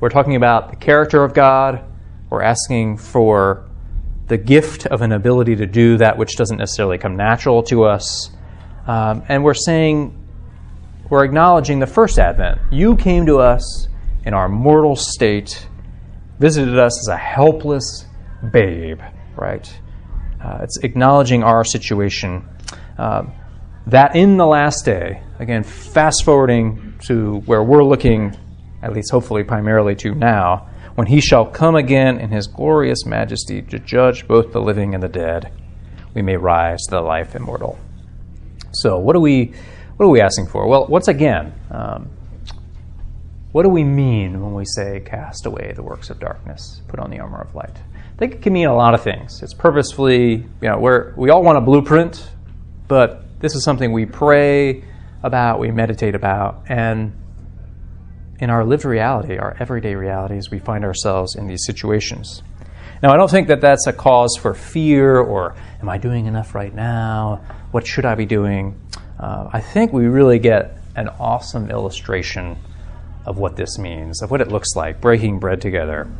we're 0.00 0.10
talking 0.10 0.36
about 0.36 0.70
the 0.70 0.76
character 0.76 1.24
of 1.24 1.34
God. 1.34 1.84
We're 2.30 2.42
asking 2.42 2.98
for 2.98 3.66
the 4.28 4.36
gift 4.36 4.86
of 4.86 5.02
an 5.02 5.12
ability 5.12 5.56
to 5.56 5.66
do 5.66 5.96
that 5.96 6.18
which 6.18 6.36
doesn't 6.36 6.58
necessarily 6.58 6.98
come 6.98 7.16
natural 7.16 7.62
to 7.64 7.84
us. 7.84 8.30
Um, 8.86 9.22
and 9.28 9.42
we're 9.42 9.54
saying, 9.54 10.14
we're 11.10 11.24
acknowledging 11.24 11.78
the 11.78 11.86
first 11.86 12.18
advent. 12.18 12.60
You 12.70 12.96
came 12.96 13.26
to 13.26 13.38
us 13.38 13.88
in 14.24 14.34
our 14.34 14.48
mortal 14.48 14.94
state, 14.94 15.66
visited 16.38 16.78
us 16.78 16.98
as 17.00 17.08
a 17.08 17.16
helpless, 17.16 18.04
babe, 18.52 19.00
right? 19.36 19.80
Uh, 20.42 20.58
it's 20.62 20.78
acknowledging 20.84 21.42
our 21.42 21.64
situation. 21.64 22.46
Uh, 22.98 23.24
that 23.86 24.14
in 24.14 24.36
the 24.36 24.46
last 24.46 24.84
day, 24.84 25.22
again, 25.38 25.62
fast 25.62 26.24
forwarding 26.24 26.98
to 27.06 27.38
where 27.46 27.62
we're 27.62 27.84
looking, 27.84 28.36
at 28.82 28.92
least 28.92 29.10
hopefully 29.10 29.44
primarily 29.44 29.94
to 29.96 30.14
now, 30.14 30.68
when 30.94 31.06
he 31.06 31.20
shall 31.20 31.46
come 31.46 31.76
again 31.76 32.18
in 32.18 32.30
his 32.30 32.46
glorious 32.46 33.06
majesty 33.06 33.62
to 33.62 33.78
judge 33.78 34.26
both 34.26 34.52
the 34.52 34.60
living 34.60 34.94
and 34.94 35.02
the 35.02 35.08
dead, 35.08 35.52
we 36.14 36.22
may 36.22 36.36
rise 36.36 36.82
to 36.86 36.96
the 36.96 37.00
life 37.00 37.34
immortal. 37.34 37.78
So, 38.72 38.98
what 38.98 39.14
are 39.14 39.20
we, 39.20 39.54
what 39.96 40.06
are 40.06 40.10
we 40.10 40.20
asking 40.20 40.48
for? 40.48 40.66
Well, 40.66 40.86
once 40.86 41.08
again, 41.08 41.52
um, 41.70 42.10
what 43.52 43.62
do 43.62 43.68
we 43.68 43.84
mean 43.84 44.42
when 44.42 44.54
we 44.54 44.64
say 44.64 45.00
cast 45.04 45.46
away 45.46 45.72
the 45.74 45.82
works 45.82 46.10
of 46.10 46.20
darkness, 46.20 46.82
put 46.88 47.00
on 47.00 47.10
the 47.10 47.18
armor 47.20 47.40
of 47.40 47.54
light? 47.54 47.76
I 47.94 48.18
think 48.18 48.34
it 48.34 48.42
can 48.42 48.52
mean 48.52 48.66
a 48.66 48.74
lot 48.74 48.94
of 48.94 49.02
things. 49.02 49.42
It's 49.42 49.54
purposefully, 49.54 50.44
you 50.60 50.68
know, 50.68 50.78
we're, 50.78 51.14
we 51.14 51.30
all 51.30 51.42
want 51.42 51.58
a 51.58 51.60
blueprint, 51.60 52.28
but 52.88 53.24
this 53.40 53.54
is 53.54 53.62
something 53.62 53.92
we 53.92 54.04
pray 54.04 54.82
about, 55.22 55.60
we 55.60 55.70
meditate 55.70 56.14
about, 56.14 56.64
and 56.68 57.12
in 58.38 58.50
our 58.50 58.64
lived 58.64 58.84
reality, 58.84 59.36
our 59.36 59.56
everyday 59.58 59.94
realities, 59.94 60.50
we 60.50 60.58
find 60.58 60.84
ourselves 60.84 61.34
in 61.34 61.46
these 61.46 61.64
situations. 61.64 62.42
Now, 63.02 63.12
I 63.12 63.16
don't 63.16 63.30
think 63.30 63.48
that 63.48 63.60
that's 63.60 63.86
a 63.86 63.92
cause 63.92 64.36
for 64.40 64.54
fear 64.54 65.18
or, 65.18 65.54
am 65.80 65.88
I 65.88 65.98
doing 65.98 66.26
enough 66.26 66.54
right 66.54 66.74
now? 66.74 67.44
What 67.70 67.86
should 67.86 68.04
I 68.04 68.14
be 68.14 68.26
doing? 68.26 68.80
Uh, 69.18 69.48
I 69.52 69.60
think 69.60 69.92
we 69.92 70.06
really 70.06 70.38
get 70.38 70.78
an 70.96 71.08
awesome 71.08 71.70
illustration 71.70 72.58
of 73.24 73.38
what 73.38 73.56
this 73.56 73.78
means, 73.78 74.22
of 74.22 74.30
what 74.30 74.40
it 74.40 74.48
looks 74.48 74.74
like 74.74 75.00
breaking 75.00 75.38
bread 75.38 75.60
together 75.60 76.10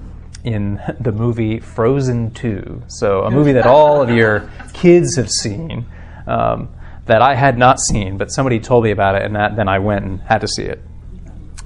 in 0.44 0.80
the 1.00 1.12
movie 1.12 1.58
Frozen 1.58 2.32
2. 2.32 2.84
So, 2.88 3.22
a 3.24 3.30
movie 3.30 3.52
that 3.52 3.66
all 3.66 4.02
of 4.02 4.10
your 4.10 4.48
kids 4.72 5.16
have 5.16 5.30
seen. 5.30 5.86
Um, 6.26 6.68
that 7.08 7.22
I 7.22 7.34
had 7.34 7.58
not 7.58 7.80
seen, 7.80 8.18
but 8.18 8.30
somebody 8.30 8.60
told 8.60 8.84
me 8.84 8.90
about 8.90 9.14
it, 9.14 9.22
and 9.22 9.34
that, 9.34 9.56
then 9.56 9.66
I 9.66 9.78
went 9.78 10.04
and 10.04 10.20
had 10.20 10.42
to 10.42 10.48
see 10.48 10.64
it. 10.64 10.80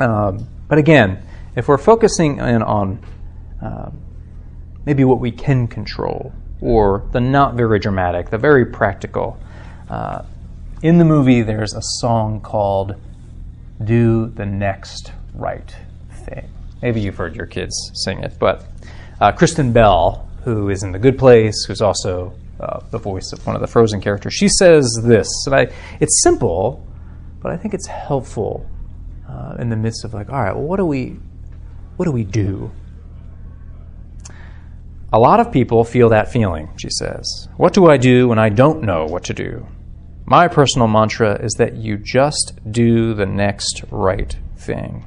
Um, 0.03 0.49
but 0.69 0.79
again, 0.79 1.23
if 1.55 1.69
we're 1.69 1.79
focusing 1.79 2.39
in 2.39 2.63
on 2.63 3.05
uh, 3.63 3.91
maybe 4.85 5.05
what 5.05 5.21
we 5.21 5.31
can 5.31 5.69
control, 5.69 6.33
or 6.61 7.09
the 7.13 7.21
not 7.21 7.55
very 7.55 7.79
dramatic, 7.79 8.31
the 8.31 8.39
very 8.39 8.67
practical, 8.67 9.39
uh, 9.89 10.23
in 10.83 10.99
the 10.99 11.05
movie 11.05 11.43
there's 11.43 11.75
a 11.75 11.83
song 12.01 12.41
called 12.41 12.97
Do 13.85 14.27
the 14.27 14.45
Next 14.45 15.13
Right 15.35 15.77
Thing. 16.25 16.49
Maybe 16.83 17.01
you've 17.01 17.17
heard 17.17 17.37
your 17.37 17.47
kids 17.47 17.93
sing 18.05 18.25
it, 18.25 18.35
but 18.41 18.65
uh, 19.21 19.31
Kristen 19.31 19.73
Bell, 19.73 20.29
who 20.43 20.69
is 20.69 20.83
in 20.83 20.91
The 20.91 20.99
Good 20.99 21.17
Place, 21.17 21.65
who's 21.69 21.81
also 21.81 22.35
uh, 22.59 22.81
the 22.91 22.99
voice 22.99 23.33
of 23.33 23.47
one 23.47 23.55
of 23.55 23.63
the 23.63 23.69
Frozen 23.69 24.01
characters. 24.01 24.35
She 24.35 24.49
says 24.49 24.91
this, 25.05 25.29
and 25.47 25.55
I, 25.55 25.73
it's 26.01 26.23
simple, 26.25 26.85
but 27.41 27.53
I 27.53 27.57
think 27.57 27.73
it's 27.73 27.87
helpful 27.87 28.69
uh, 29.33 29.57
in 29.59 29.71
the 29.71 29.77
midst 29.77 30.05
of 30.05 30.13
like, 30.13 30.31
all 30.31 30.43
right, 30.43 30.55
well, 30.55 30.65
what 30.65 30.77
do 30.77 30.85
we, 30.85 31.17
what 31.97 32.05
do 32.05 32.13
we 32.13 32.25
do? 32.25 32.71
A 35.13 35.19
lot 35.19 35.41
of 35.41 35.53
people 35.53 35.85
feel 35.85 36.11
that 36.11 36.31
feeling, 36.31 36.71
she 36.77 36.89
says. 36.91 37.49
What 37.57 37.75
do 37.75 37.87
I 37.91 37.97
do 37.97 38.29
when 38.29 38.39
I 38.39 38.49
don't 38.49 38.83
know 38.83 39.05
what 39.07 39.25
to 39.25 39.35
do? 39.35 39.67
My 40.25 40.49
personal 40.49 40.89
mantra 40.89 41.43
is 41.43 41.53
that 41.55 41.77
you 41.77 41.99
just 41.99 42.59
do 42.71 43.13
the 43.15 43.27
next 43.27 43.85
right 43.91 44.35
thing. 44.57 45.05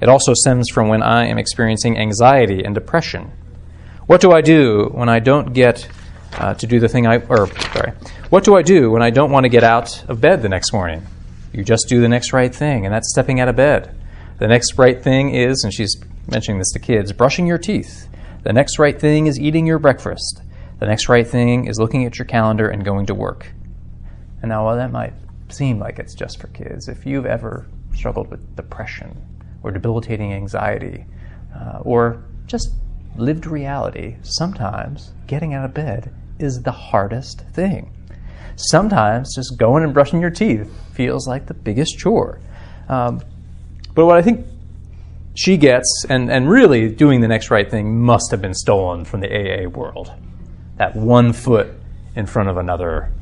It 0.00 0.08
also 0.08 0.32
stems 0.34 0.68
from 0.70 0.88
when 0.88 1.02
I 1.02 1.26
am 1.26 1.38
experiencing 1.38 1.98
anxiety 1.98 2.62
and 2.64 2.74
depression. 2.74 3.32
What 4.06 4.20
do 4.20 4.32
I 4.32 4.40
do 4.40 4.90
when 4.92 5.08
I 5.08 5.18
don't 5.18 5.52
get 5.52 5.88
uh, 6.34 6.54
to 6.54 6.66
do 6.66 6.78
the 6.78 6.88
thing 6.88 7.06
I, 7.06 7.18
or 7.26 7.48
sorry, 7.72 7.92
what 8.30 8.44
do 8.44 8.54
I 8.54 8.62
do 8.62 8.90
when 8.90 9.02
I 9.02 9.10
don't 9.10 9.30
want 9.30 9.44
to 9.44 9.48
get 9.48 9.64
out 9.64 10.04
of 10.08 10.20
bed 10.20 10.42
the 10.42 10.48
next 10.48 10.72
morning? 10.72 11.06
You 11.56 11.64
just 11.64 11.88
do 11.88 12.02
the 12.02 12.08
next 12.08 12.34
right 12.34 12.54
thing, 12.54 12.84
and 12.84 12.94
that's 12.94 13.10
stepping 13.10 13.40
out 13.40 13.48
of 13.48 13.56
bed. 13.56 13.96
The 14.38 14.46
next 14.46 14.76
right 14.76 15.02
thing 15.02 15.34
is, 15.34 15.64
and 15.64 15.72
she's 15.72 15.96
mentioning 16.30 16.58
this 16.58 16.70
to 16.72 16.78
kids, 16.78 17.14
brushing 17.14 17.46
your 17.46 17.56
teeth. 17.56 18.08
The 18.42 18.52
next 18.52 18.78
right 18.78 19.00
thing 19.00 19.26
is 19.26 19.40
eating 19.40 19.64
your 19.66 19.78
breakfast. 19.78 20.42
The 20.80 20.86
next 20.86 21.08
right 21.08 21.26
thing 21.26 21.66
is 21.66 21.78
looking 21.78 22.04
at 22.04 22.18
your 22.18 22.26
calendar 22.26 22.68
and 22.68 22.84
going 22.84 23.06
to 23.06 23.14
work. 23.14 23.52
And 24.42 24.50
now, 24.50 24.66
while 24.66 24.76
that 24.76 24.92
might 24.92 25.14
seem 25.48 25.78
like 25.78 25.98
it's 25.98 26.14
just 26.14 26.38
for 26.38 26.48
kids, 26.48 26.88
if 26.88 27.06
you've 27.06 27.24
ever 27.24 27.66
struggled 27.94 28.30
with 28.30 28.54
depression 28.54 29.16
or 29.62 29.70
debilitating 29.70 30.34
anxiety 30.34 31.06
uh, 31.58 31.78
or 31.80 32.22
just 32.46 32.74
lived 33.16 33.46
reality, 33.46 34.16
sometimes 34.20 35.14
getting 35.26 35.54
out 35.54 35.64
of 35.64 35.72
bed 35.72 36.12
is 36.38 36.60
the 36.60 36.70
hardest 36.70 37.40
thing. 37.54 37.95
Sometimes 38.56 39.34
just 39.34 39.56
going 39.58 39.84
and 39.84 39.92
brushing 39.92 40.20
your 40.20 40.30
teeth 40.30 40.72
feels 40.94 41.28
like 41.28 41.46
the 41.46 41.54
biggest 41.54 41.98
chore. 41.98 42.40
Um, 42.88 43.22
but 43.94 44.06
what 44.06 44.16
I 44.16 44.22
think 44.22 44.46
she 45.34 45.58
gets, 45.58 46.06
and, 46.08 46.30
and 46.30 46.48
really 46.48 46.88
doing 46.88 47.20
the 47.20 47.28
next 47.28 47.50
right 47.50 47.70
thing, 47.70 48.00
must 48.00 48.30
have 48.30 48.40
been 48.40 48.54
stolen 48.54 49.04
from 49.04 49.20
the 49.20 49.28
AA 49.28 49.68
world. 49.68 50.10
That 50.76 50.96
one 50.96 51.32
foot 51.32 51.68
in 52.14 52.26
front 52.26 52.48
of 52.48 52.56
another 52.56 53.12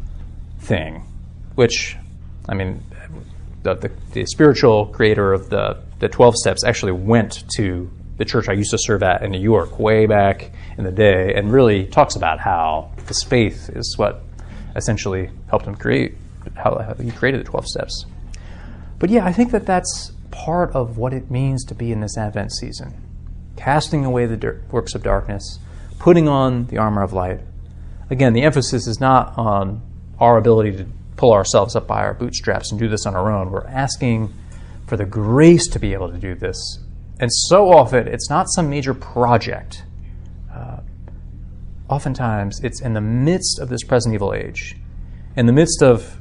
thing, 0.61 1.05
which, 1.57 1.97
I 2.49 2.55
mean, 2.55 2.83
the, 3.65 3.75
the, 3.75 3.91
the 4.13 4.27
spiritual 4.27 4.87
creator 4.87 5.33
of 5.33 5.51
the, 5.51 5.83
the 5.99 6.09
12 6.09 6.37
steps 6.37 6.65
actually 6.65 6.93
went 6.93 7.45
to 7.57 7.91
the 8.17 8.25
church 8.25 8.49
I 8.49 8.53
used 8.53 8.71
to 8.71 8.79
serve 8.79 9.03
at 9.03 9.23
in 9.23 9.33
New 9.33 9.41
York 9.41 9.79
way 9.79 10.07
back 10.07 10.53
in 10.79 10.85
the 10.85 10.93
day 10.93 11.35
and 11.35 11.53
really 11.53 11.87
talks 11.87 12.15
about 12.15 12.39
how 12.39 12.93
this 13.07 13.23
faith 13.25 13.71
is 13.75 13.97
what 13.99 14.23
essentially 14.77 15.31
helped 15.49 15.67
him 15.67 15.75
create, 15.75 16.17
how, 16.55 16.95
he 17.01 17.11
created 17.11 17.41
the 17.41 17.45
12 17.45 17.67
steps. 17.67 18.07
But 18.99 19.11
yeah, 19.11 19.25
I 19.25 19.33
think 19.33 19.51
that 19.53 19.67
that's 19.67 20.13
part 20.31 20.73
of 20.73 20.97
what 20.97 21.13
it 21.13 21.31
means 21.31 21.65
to 21.65 21.75
be 21.75 21.93
in 21.93 22.01
this 22.01 22.17
Advent 22.17 22.53
season. 22.53 22.95
Casting 23.57 24.05
away 24.05 24.27
the 24.27 24.61
works 24.71 24.95
of 24.95 25.03
darkness, 25.03 25.59
putting 25.99 26.29
on 26.29 26.67
the 26.67 26.79
armor 26.79 27.03
of 27.03 27.13
light. 27.13 27.41
Again, 28.11 28.33
the 28.33 28.43
emphasis 28.43 28.87
is 28.87 29.01
not 29.01 29.37
on 29.39 29.83
our 30.19 30.37
ability 30.37 30.77
to 30.77 30.87
pull 31.17 31.33
ourselves 31.33 31.77
up 31.77 31.87
by 31.87 32.03
our 32.03 32.15
bootstraps 32.15 32.71
and 32.71 32.81
do 32.81 32.89
this 32.89 33.07
on 33.07 33.15
our 33.15 33.31
own. 33.31 33.51
We're 33.51 33.67
asking 33.67 34.33
for 34.87 34.97
the 34.97 35.07
grace 35.07 35.67
to 35.69 35.79
be 35.79 35.93
able 35.93 36.11
to 36.11 36.19
do 36.19 36.35
this 36.35 36.79
and 37.21 37.33
so 37.33 37.73
often, 37.73 38.09
it's 38.09 38.29
not 38.29 38.51
some 38.51 38.69
major 38.69 38.95
project. 38.95 39.85
Oftentimes, 41.89 42.61
it's 42.63 42.81
in 42.81 42.95
the 42.95 43.01
midst 43.01 43.59
of 43.59 43.69
this 43.69 43.83
present 43.83 44.15
evil 44.15 44.33
age, 44.33 44.77
in 45.37 45.47
the 45.47 45.53
midst 45.53 45.83
of 45.83 46.19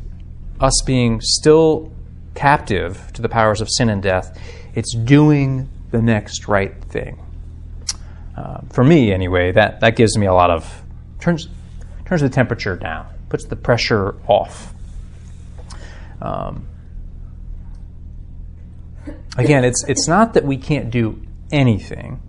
us 0.59 0.81
being 0.85 1.21
still 1.21 1.91
captive 2.35 3.11
to 3.13 3.21
the 3.21 3.29
powers 3.29 3.61
of 3.61 3.69
sin 3.69 3.89
and 3.89 4.01
death, 4.01 4.37
it's 4.75 4.95
doing 4.95 5.69
the 5.91 6.01
next 6.01 6.47
right 6.47 6.83
thing. 6.85 7.19
Uh, 8.35 8.61
for 8.71 8.83
me, 8.83 9.13
anyway, 9.13 9.51
that, 9.51 9.79
that 9.81 9.95
gives 9.95 10.17
me 10.17 10.25
a 10.25 10.33
lot 10.33 10.49
of 10.49 10.81
turns 11.19 11.47
turns 12.05 12.21
the 12.21 12.29
temperature 12.29 12.75
down, 12.75 13.07
puts 13.29 13.45
the 13.45 13.55
pressure 13.55 14.15
off. 14.27 14.73
Um, 16.21 16.67
again, 19.37 19.63
it's, 19.63 19.83
it's 19.87 20.07
not 20.07 20.33
that 20.33 20.45
we 20.45 20.57
can't 20.57 20.89
do 20.89 21.21
anything, 21.51 22.21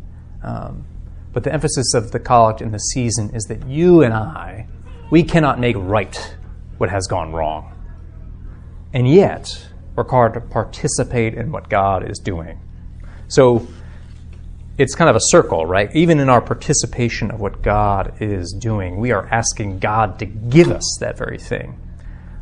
um, 0.43 0.85
but 1.35 1.43
the 1.43 1.53
emphasis 1.53 1.93
of 1.95 2.13
the 2.13 2.21
collect 2.21 2.63
in 2.63 2.71
the 2.71 2.79
season 2.79 3.35
is 3.35 3.45
that 3.45 3.67
you 3.67 4.03
and 4.03 4.15
I, 4.15 4.69
we 5.11 5.25
cannot 5.25 5.59
make 5.59 5.77
right 5.77 6.37
what 6.79 6.91
has 6.91 7.07
gone 7.09 7.33
wrong. 7.33 7.73
And 8.93 9.09
yet, 9.09 9.67
we're 9.97 10.05
called 10.05 10.35
to 10.35 10.41
participate 10.41 11.35
in 11.35 11.51
what 11.51 11.69
God 11.69 12.09
is 12.09 12.19
doing. 12.21 12.61
So, 13.29 13.67
it's 14.79 14.95
kind 14.95 15.11
of 15.11 15.17
a 15.17 15.21
circle, 15.23 15.67
right? 15.67 15.95
Even 15.95 16.19
in 16.19 16.29
our 16.29 16.41
participation 16.41 17.31
of 17.31 17.41
what 17.41 17.63
God 17.63 18.15
is 18.21 18.53
doing, 18.53 18.97
we 18.97 19.13
are 19.13 19.27
asking 19.27 19.79
God 19.79 20.19
to 20.21 20.27
give 20.27 20.71
us 20.71 20.97
that 21.01 21.17
very 21.17 21.39
thing. 21.39 21.79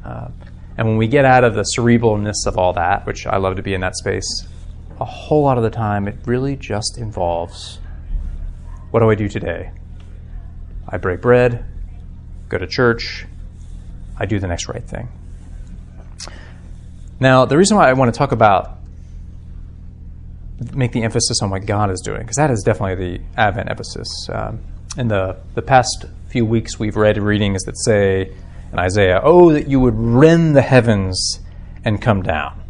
Uh, 0.04 0.28
and 0.78 0.88
when 0.88 0.96
we 0.96 1.08
get 1.08 1.25
out 1.26 1.44
of 1.44 1.54
the 1.54 1.64
cerebralness 1.76 2.46
of 2.46 2.56
all 2.56 2.72
that, 2.72 3.06
which 3.06 3.26
I 3.26 3.37
love 3.37 3.56
to 3.56 3.62
be 3.62 3.75
in 3.75 3.82
that 3.82 3.96
space, 3.96 4.46
a 4.99 5.04
whole 5.04 5.42
lot 5.42 5.58
of 5.58 5.62
the 5.62 5.70
time 5.70 6.08
it 6.08 6.16
really 6.25 6.56
just 6.56 6.96
involves 6.96 7.78
what 8.92 9.00
do 9.00 9.11
I 9.11 9.14
do 9.14 9.26
today? 9.26 9.72
I 10.87 10.99
break 10.99 11.22
bread, 11.22 11.64
go 12.49 12.58
to 12.58 12.66
church, 12.66 13.26
I 14.18 14.26
do 14.26 14.38
the 14.38 14.46
next 14.46 14.68
right 14.68 14.84
thing. 14.84 15.08
Now, 17.18 17.46
the 17.46 17.56
reason 17.56 17.78
why 17.78 17.88
I 17.88 17.94
want 17.94 18.12
to 18.12 18.18
talk 18.18 18.32
about 18.32 18.78
make 20.75 20.92
the 20.92 21.02
emphasis 21.02 21.40
on 21.42 21.49
what 21.49 21.64
God 21.64 21.90
is 21.90 22.00
doing, 22.02 22.20
because 22.20 22.37
that 22.37 22.50
is 22.50 22.62
definitely 22.62 23.16
the 23.16 23.25
Advent 23.37 23.70
emphasis. 23.70 24.08
Um, 24.30 24.61
in 24.99 25.08
the, 25.08 25.38
the 25.54 25.62
past 25.62 26.04
few 26.28 26.44
weeks, 26.44 26.78
we've 26.78 26.96
read 26.96 27.16
readings 27.16 27.62
that 27.62 27.78
say 27.78 28.30
in 28.72 28.78
Isaiah, 28.78 29.20
Oh, 29.22 29.52
that 29.52 29.68
you 29.68 29.80
would 29.80 29.94
rend 29.96 30.54
the 30.54 30.62
heavens 30.62 31.40
and 31.82 32.00
come 32.00 32.22
down. 32.22 32.62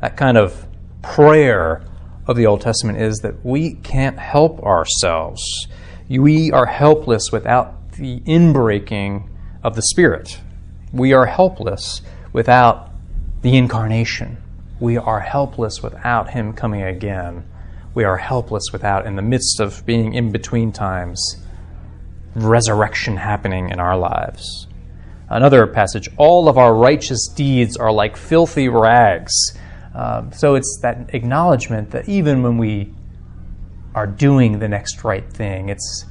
That 0.00 0.16
kind 0.16 0.38
of 0.38 0.66
prayer 1.02 1.82
of 2.26 2.36
the 2.36 2.46
Old 2.46 2.60
Testament 2.60 3.00
is 3.00 3.18
that 3.18 3.44
we 3.44 3.74
can't 3.74 4.18
help 4.18 4.62
ourselves. 4.62 5.42
We 6.08 6.50
are 6.52 6.66
helpless 6.66 7.30
without 7.32 7.92
the 7.92 8.20
inbreaking 8.20 9.28
of 9.62 9.76
the 9.76 9.82
Spirit. 9.82 10.40
We 10.92 11.12
are 11.12 11.26
helpless 11.26 12.02
without 12.32 12.90
the 13.42 13.56
incarnation. 13.56 14.38
We 14.80 14.96
are 14.96 15.20
helpless 15.20 15.82
without 15.82 16.30
Him 16.30 16.52
coming 16.52 16.82
again. 16.82 17.44
We 17.94 18.04
are 18.04 18.16
helpless 18.16 18.64
without, 18.72 19.06
in 19.06 19.16
the 19.16 19.22
midst 19.22 19.60
of 19.60 19.84
being 19.86 20.14
in 20.14 20.32
between 20.32 20.72
times, 20.72 21.20
resurrection 22.34 23.16
happening 23.16 23.70
in 23.70 23.78
our 23.78 23.96
lives. 23.96 24.66
Another 25.28 25.66
passage, 25.66 26.08
all 26.16 26.48
of 26.48 26.58
our 26.58 26.74
righteous 26.74 27.28
deeds 27.34 27.76
are 27.76 27.92
like 27.92 28.16
filthy 28.16 28.68
rags. 28.68 29.32
Um, 29.94 30.32
so 30.32 30.56
it's 30.56 30.78
that 30.82 31.14
acknowledgement 31.14 31.90
that 31.92 32.08
even 32.08 32.42
when 32.42 32.58
we 32.58 32.92
are 33.94 34.06
doing 34.06 34.58
the 34.58 34.68
next 34.68 35.04
right 35.04 35.28
thing, 35.32 35.68
it's 35.68 36.06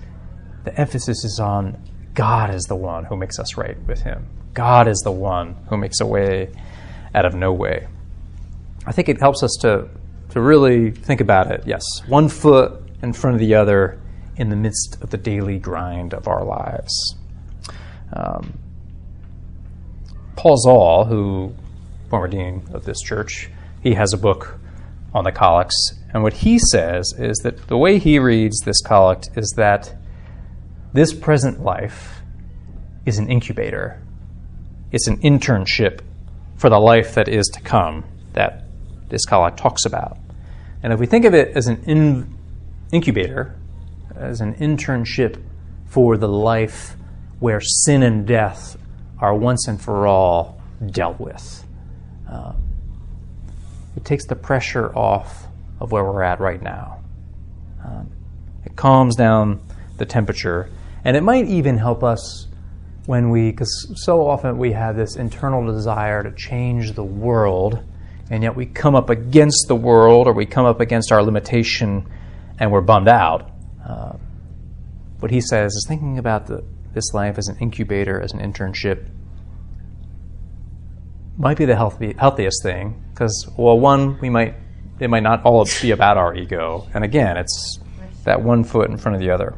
the 0.63 0.79
emphasis 0.79 1.25
is 1.25 1.39
on 1.41 1.77
God 2.13 2.53
is 2.53 2.63
the 2.63 2.75
one 2.75 3.05
who 3.05 3.17
makes 3.17 3.39
us 3.39 3.57
right 3.57 3.77
with 3.85 4.01
Him. 4.01 4.27
God 4.53 4.87
is 4.87 4.99
the 5.03 5.11
one 5.11 5.55
who 5.69 5.77
makes 5.77 5.99
a 5.99 6.05
way 6.05 6.51
out 7.13 7.25
of 7.25 7.35
no 7.35 7.51
way. 7.51 7.87
I 8.85 8.91
think 8.91 9.09
it 9.09 9.19
helps 9.19 9.43
us 9.43 9.57
to, 9.61 9.89
to 10.29 10.41
really 10.41 10.91
think 10.91 11.21
about 11.21 11.51
it. 11.51 11.63
Yes, 11.65 11.83
one 12.07 12.29
foot 12.29 12.81
in 13.01 13.13
front 13.13 13.35
of 13.35 13.39
the 13.39 13.55
other 13.55 13.99
in 14.37 14.49
the 14.49 14.55
midst 14.55 14.97
of 15.01 15.09
the 15.09 15.17
daily 15.17 15.59
grind 15.59 16.13
of 16.13 16.27
our 16.27 16.43
lives. 16.43 17.15
Um, 18.13 18.59
Paul 20.35 20.57
Zahl, 20.57 21.05
who 21.05 21.53
former 22.09 22.27
dean 22.27 22.67
of 22.73 22.85
this 22.85 23.01
church, 23.01 23.49
he 23.83 23.93
has 23.95 24.13
a 24.13 24.17
book 24.17 24.59
on 25.13 25.25
the 25.25 25.31
collects, 25.31 25.93
and 26.13 26.23
what 26.23 26.33
he 26.33 26.57
says 26.57 27.13
is 27.17 27.37
that 27.39 27.67
the 27.67 27.77
way 27.77 27.99
he 27.99 28.17
reads 28.17 28.59
this 28.61 28.81
collect 28.81 29.29
is 29.35 29.53
that 29.57 29.93
this 30.93 31.13
present 31.13 31.61
life 31.61 32.21
is 33.05 33.17
an 33.17 33.29
incubator. 33.29 34.01
It's 34.91 35.07
an 35.07 35.17
internship 35.17 36.01
for 36.55 36.69
the 36.69 36.79
life 36.79 37.15
that 37.15 37.27
is 37.27 37.47
to 37.47 37.61
come 37.61 38.05
that 38.33 38.63
this 39.09 39.25
collect 39.25 39.57
talks 39.57 39.85
about. 39.85 40.17
And 40.81 40.93
if 40.93 40.99
we 40.99 41.05
think 41.05 41.25
of 41.25 41.33
it 41.33 41.55
as 41.55 41.67
an 41.67 41.83
in- 41.85 42.37
incubator, 42.91 43.55
as 44.15 44.41
an 44.41 44.53
internship 44.55 45.41
for 45.85 46.17
the 46.17 46.27
life 46.27 46.95
where 47.39 47.59
sin 47.59 48.03
and 48.03 48.25
death 48.25 48.77
are 49.19 49.35
once 49.35 49.67
and 49.67 49.81
for 49.81 50.07
all 50.07 50.61
dealt 50.85 51.19
with. 51.19 51.65
Uh, 52.29 52.53
it 53.95 54.05
takes 54.05 54.25
the 54.25 54.35
pressure 54.35 54.95
off 54.95 55.47
of 55.79 55.91
where 55.91 56.03
we're 56.03 56.23
at 56.23 56.39
right 56.39 56.61
now. 56.61 57.03
Um, 57.83 58.09
it 58.65 58.75
calms 58.75 59.15
down 59.15 59.61
the 59.97 60.05
temperature, 60.05 60.69
and 61.03 61.17
it 61.17 61.23
might 61.23 61.47
even 61.47 61.77
help 61.77 62.03
us 62.03 62.47
when 63.05 63.29
we, 63.29 63.51
because 63.51 63.91
so 63.95 64.25
often 64.25 64.57
we 64.57 64.71
have 64.71 64.95
this 64.95 65.15
internal 65.15 65.65
desire 65.65 66.23
to 66.23 66.31
change 66.31 66.93
the 66.93 67.03
world, 67.03 67.83
and 68.29 68.43
yet 68.43 68.55
we 68.55 68.65
come 68.65 68.95
up 68.95 69.09
against 69.09 69.65
the 69.67 69.75
world 69.75 70.27
or 70.27 70.33
we 70.33 70.45
come 70.45 70.65
up 70.65 70.79
against 70.79 71.11
our 71.11 71.21
limitation 71.21 72.09
and 72.59 72.71
we're 72.71 72.81
bummed 72.81 73.09
out. 73.09 73.51
Uh, 73.85 74.13
what 75.19 75.31
he 75.31 75.41
says 75.41 75.73
is 75.73 75.85
thinking 75.87 76.17
about 76.17 76.47
the, 76.47 76.63
this 76.93 77.13
life 77.13 77.37
as 77.37 77.47
an 77.49 77.57
incubator, 77.59 78.21
as 78.21 78.31
an 78.31 78.39
internship, 78.39 79.07
might 81.37 81.57
be 81.57 81.65
the 81.65 81.75
healthy, 81.75 82.13
healthiest 82.17 82.63
thing 82.63 83.03
because, 83.11 83.47
well, 83.57 83.79
one, 83.79 84.19
we 84.19 84.29
might 84.29 84.55
it 84.99 85.09
might 85.09 85.23
not 85.23 85.43
all 85.43 85.67
be 85.81 85.91
about 85.91 86.17
our 86.17 86.35
ego, 86.35 86.87
and 86.93 87.03
again, 87.03 87.35
it's 87.35 87.79
that 88.23 88.41
one 88.41 88.63
foot 88.63 88.89
in 88.89 88.97
front 88.97 89.15
of 89.15 89.21
the 89.21 89.31
other. 89.31 89.55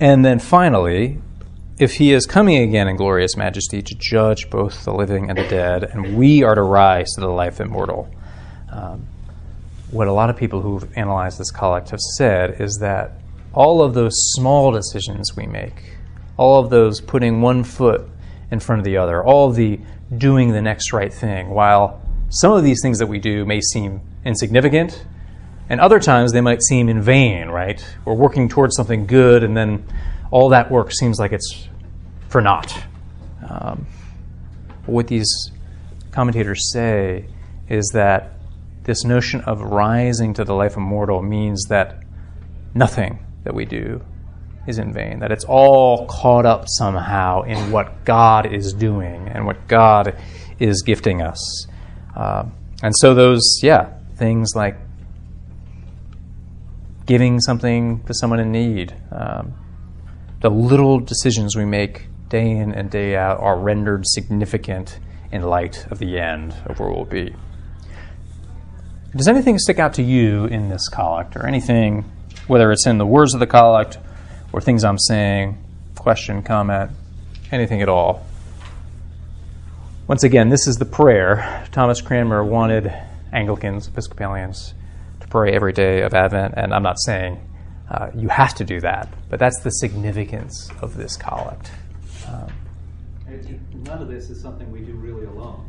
And 0.00 0.24
then 0.24 0.38
finally, 0.38 1.18
if 1.78 1.94
he 1.94 2.12
is 2.12 2.24
coming 2.24 2.62
again 2.62 2.88
in 2.88 2.96
glorious 2.96 3.36
majesty 3.36 3.82
to 3.82 3.94
judge 3.98 4.48
both 4.48 4.84
the 4.84 4.92
living 4.92 5.28
and 5.28 5.38
the 5.38 5.46
dead, 5.48 5.84
and 5.84 6.16
we 6.16 6.42
are 6.42 6.54
to 6.54 6.62
rise 6.62 7.10
to 7.14 7.20
the 7.20 7.28
life 7.28 7.60
immortal. 7.60 8.08
Um, 8.70 9.06
what 9.90 10.08
a 10.08 10.12
lot 10.12 10.30
of 10.30 10.36
people 10.36 10.60
who've 10.60 10.88
analyzed 10.96 11.38
this 11.38 11.50
collect 11.50 11.90
have 11.90 12.00
said 12.16 12.60
is 12.60 12.78
that 12.80 13.20
all 13.52 13.82
of 13.82 13.94
those 13.94 14.12
small 14.34 14.72
decisions 14.72 15.36
we 15.36 15.46
make, 15.46 15.96
all 16.36 16.62
of 16.62 16.70
those 16.70 17.00
putting 17.00 17.40
one 17.40 17.62
foot 17.62 18.08
in 18.50 18.60
front 18.60 18.80
of 18.80 18.84
the 18.84 18.96
other, 18.96 19.22
all 19.22 19.50
the 19.50 19.80
doing 20.16 20.52
the 20.52 20.62
next 20.62 20.92
right 20.92 21.12
thing, 21.12 21.50
while 21.50 22.00
some 22.30 22.52
of 22.52 22.64
these 22.64 22.80
things 22.82 22.98
that 22.98 23.06
we 23.06 23.18
do 23.18 23.44
may 23.44 23.60
seem 23.60 24.00
insignificant, 24.24 25.06
and 25.68 25.80
other 25.80 25.98
times 25.98 26.32
they 26.32 26.40
might 26.40 26.62
seem 26.62 26.88
in 26.88 27.00
vain, 27.00 27.48
right? 27.48 27.84
We're 28.04 28.14
working 28.14 28.48
towards 28.48 28.76
something 28.76 29.06
good, 29.06 29.42
and 29.42 29.56
then 29.56 29.86
all 30.30 30.50
that 30.50 30.70
work 30.70 30.92
seems 30.92 31.18
like 31.18 31.32
it's 31.32 31.68
for 32.28 32.40
naught. 32.40 32.84
Um, 33.48 33.86
what 34.86 35.06
these 35.06 35.50
commentators 36.10 36.72
say 36.72 37.26
is 37.68 37.90
that 37.94 38.32
this 38.84 39.04
notion 39.04 39.40
of 39.42 39.62
rising 39.62 40.34
to 40.34 40.44
the 40.44 40.54
life 40.54 40.76
immortal 40.76 41.22
means 41.22 41.64
that 41.68 42.02
nothing 42.74 43.24
that 43.44 43.54
we 43.54 43.64
do 43.64 44.02
is 44.66 44.78
in 44.78 44.92
vain, 44.92 45.18
that 45.20 45.30
it's 45.30 45.44
all 45.44 46.06
caught 46.06 46.46
up 46.46 46.64
somehow 46.66 47.42
in 47.42 47.70
what 47.70 48.04
God 48.04 48.52
is 48.52 48.72
doing 48.72 49.28
and 49.28 49.46
what 49.46 49.68
God 49.68 50.16
is 50.58 50.82
gifting 50.82 51.22
us. 51.22 51.66
Uh, 52.16 52.44
and 52.82 52.94
so, 52.96 53.14
those, 53.14 53.60
yeah, 53.62 53.92
things 54.16 54.52
like 54.54 54.76
giving 57.06 57.40
something 57.40 58.02
to 58.04 58.14
someone 58.14 58.40
in 58.40 58.50
need, 58.50 58.94
um, 59.12 59.54
the 60.40 60.50
little 60.50 61.00
decisions 61.00 61.56
we 61.56 61.64
make 61.64 62.06
day 62.28 62.50
in 62.50 62.72
and 62.72 62.90
day 62.90 63.16
out 63.16 63.38
are 63.40 63.58
rendered 63.58 64.04
significant 64.06 64.98
in 65.30 65.42
light 65.42 65.86
of 65.90 65.98
the 65.98 66.18
end 66.18 66.54
of 66.66 66.78
where 66.78 66.90
we'll 66.90 67.04
be. 67.04 67.34
Does 69.16 69.28
anything 69.28 69.58
stick 69.58 69.78
out 69.78 69.94
to 69.94 70.02
you 70.02 70.46
in 70.46 70.68
this 70.68 70.88
collect, 70.88 71.36
or 71.36 71.46
anything, 71.46 72.04
whether 72.46 72.72
it's 72.72 72.86
in 72.86 72.98
the 72.98 73.06
words 73.06 73.32
of 73.34 73.40
the 73.40 73.46
collect 73.46 73.98
or 74.54 74.60
things 74.60 74.84
I'm 74.84 74.98
saying, 74.98 75.58
question, 75.96 76.40
comment, 76.44 76.92
anything 77.50 77.82
at 77.82 77.88
all. 77.88 78.24
Once 80.06 80.22
again, 80.22 80.48
this 80.48 80.68
is 80.68 80.76
the 80.76 80.84
prayer. 80.84 81.66
Thomas 81.72 82.00
Cranmer 82.00 82.44
wanted 82.44 82.94
Anglicans, 83.32 83.88
Episcopalians, 83.88 84.74
to 85.18 85.26
pray 85.26 85.52
every 85.52 85.72
day 85.72 86.02
of 86.02 86.14
Advent, 86.14 86.54
and 86.56 86.72
I'm 86.72 86.84
not 86.84 87.00
saying 87.00 87.40
uh, 87.90 88.12
you 88.14 88.28
have 88.28 88.54
to 88.54 88.64
do 88.64 88.78
that, 88.78 89.12
but 89.28 89.40
that's 89.40 89.58
the 89.58 89.70
significance 89.70 90.70
of 90.80 90.96
this 90.96 91.16
collect. 91.16 91.72
Um, 92.28 92.46
none 93.82 94.02
of 94.02 94.06
this 94.06 94.30
is 94.30 94.40
something 94.40 94.70
we 94.70 94.82
do 94.82 94.92
really 94.92 95.26
alone. 95.26 95.68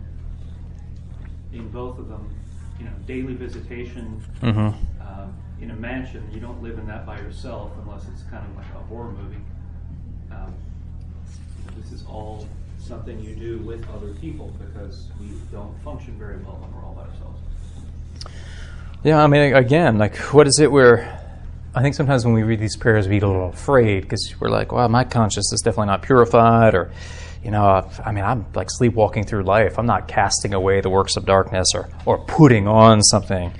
In 1.54 1.70
both 1.70 1.98
of 1.98 2.08
them, 2.08 2.30
you 2.78 2.86
know, 2.86 2.94
daily 3.08 3.34
visitation, 3.34 4.24
mm-hmm. 4.44 4.78
uh, 5.02 5.26
in 5.62 5.72
a 5.72 5.76
mansion, 5.76 6.28
you 6.34 6.40
don't 6.40 6.62
live 6.62 6.78
in 6.78 6.88
that 6.88 7.06
by 7.06 7.18
yourself 7.20 7.72
unless 7.82 8.04
it's 8.08 8.24
kind 8.24 8.46
of 8.46 8.56
like 8.58 8.66
a 8.76 8.86
horror 8.88 9.12
movie. 9.12 9.42
Um, 10.32 10.54
this 11.78 11.92
is 11.92 12.06
all 12.08 12.48
something 12.80 13.20
you 13.20 13.36
do 13.36 13.60
with 13.60 13.88
other 13.90 14.14
people 14.16 14.54
because 14.60 15.08
we 15.20 15.28
don't 15.52 15.76
function 15.84 16.18
very 16.18 16.38
well 16.38 16.58
when 16.62 16.74
we're 16.74 16.86
all 16.86 16.94
by 16.94 17.02
ourselves. 17.02 17.40
Yeah, 19.04 19.24
I 19.24 19.28
mean, 19.28 19.54
again, 19.54 19.98
like, 19.98 20.18
what 20.34 20.48
is 20.48 20.60
it 20.60 20.72
where 20.72 21.22
I 21.74 21.82
think 21.82 21.94
sometimes 21.94 22.24
when 22.24 22.34
we 22.34 22.44
read 22.44 22.60
these 22.60 22.78
prayers, 22.78 23.08
we 23.08 23.16
get 23.16 23.24
a 23.24 23.28
little 23.28 23.50
afraid 23.50 24.02
because 24.02 24.34
we're 24.40 24.50
like, 24.50 24.72
well, 24.72 24.88
my 24.88 25.04
conscience 25.04 25.52
is 25.52 25.62
definitely 25.62 25.88
not 25.88 26.04
purified, 26.04 26.74
or, 26.74 26.92
you 27.44 27.52
know, 27.52 27.90
I 28.04 28.12
mean, 28.14 28.24
I'm 28.24 28.46
like 28.56 28.70
sleepwalking 28.72 29.26
through 29.26 29.44
life. 29.44 29.78
I'm 29.78 29.86
not 29.86 30.08
casting 30.08 30.54
away 30.54 30.80
the 30.82 30.90
works 30.90 31.18
of 31.18 31.26
darkness 31.26 31.68
or, 31.76 31.90
or 32.06 32.20
putting 32.20 32.68
on 32.68 33.04
something. 33.04 33.54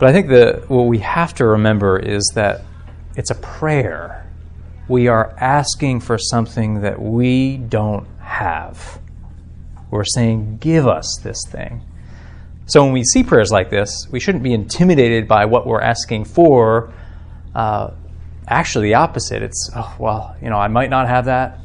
But 0.00 0.08
I 0.08 0.12
think 0.12 0.28
that 0.28 0.70
what 0.70 0.84
we 0.84 0.98
have 1.00 1.34
to 1.34 1.44
remember 1.44 1.98
is 1.98 2.32
that 2.34 2.62
it's 3.16 3.30
a 3.30 3.34
prayer. 3.34 4.26
We 4.88 5.08
are 5.08 5.34
asking 5.38 6.00
for 6.00 6.16
something 6.16 6.80
that 6.80 7.00
we 7.00 7.58
don't 7.58 8.08
have. 8.18 8.98
We're 9.90 10.04
saying, 10.04 10.56
Give 10.56 10.88
us 10.88 11.20
this 11.22 11.44
thing. 11.46 11.82
So 12.64 12.82
when 12.82 12.94
we 12.94 13.04
see 13.04 13.22
prayers 13.22 13.52
like 13.52 13.68
this, 13.68 14.08
we 14.10 14.20
shouldn't 14.20 14.42
be 14.42 14.54
intimidated 14.54 15.28
by 15.28 15.44
what 15.44 15.66
we're 15.66 15.82
asking 15.82 16.24
for. 16.24 16.94
Uh, 17.54 17.90
actually, 18.48 18.88
the 18.88 18.94
opposite. 18.94 19.42
It's, 19.42 19.70
oh, 19.76 19.96
well, 19.98 20.34
you 20.40 20.48
know, 20.48 20.56
I 20.56 20.68
might 20.68 20.88
not 20.88 21.08
have 21.08 21.26
that. 21.26 21.58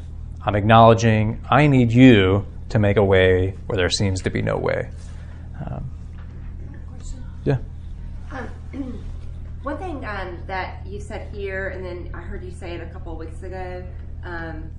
I'm 0.44 0.56
acknowledging 0.56 1.40
I 1.50 1.68
need 1.68 1.90
you 1.90 2.44
to 2.68 2.78
make 2.78 2.98
a 2.98 3.04
way 3.04 3.54
where 3.66 3.76
there 3.78 3.88
seems 3.88 4.20
to 4.22 4.30
be 4.30 4.42
no 4.42 4.58
way. 4.58 4.90
Um, 5.64 5.90
yeah. 7.44 7.58
One 9.66 9.78
thing 9.78 10.04
um, 10.04 10.38
that 10.46 10.86
you 10.86 11.00
said 11.00 11.34
here, 11.34 11.70
and 11.70 11.84
then 11.84 12.12
I 12.14 12.20
heard 12.20 12.44
you 12.44 12.52
say 12.52 12.76
it 12.76 12.80
a 12.80 12.86
couple 12.86 13.10
of 13.10 13.18
weeks 13.18 13.42
ago, 13.42 13.84
um, 14.22 14.70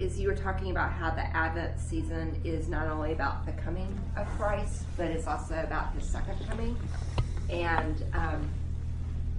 is 0.00 0.18
you 0.18 0.26
were 0.26 0.34
talking 0.34 0.72
about 0.72 0.90
how 0.90 1.12
the 1.12 1.24
Advent 1.36 1.78
season 1.78 2.40
is 2.42 2.68
not 2.68 2.88
only 2.88 3.12
about 3.12 3.46
the 3.46 3.52
coming 3.52 3.96
of 4.16 4.26
Christ, 4.30 4.82
but 4.96 5.06
it's 5.12 5.28
also 5.28 5.62
about 5.62 5.94
His 5.94 6.02
second 6.02 6.44
coming. 6.48 6.76
And 7.50 8.02
um, 8.14 8.50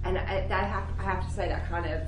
and 0.04 0.16
I, 0.16 0.46
I, 0.50 0.64
have, 0.64 0.84
I 0.98 1.02
have 1.02 1.28
to 1.28 1.34
say 1.34 1.48
that 1.48 1.68
kind 1.68 1.84
of 1.84 2.00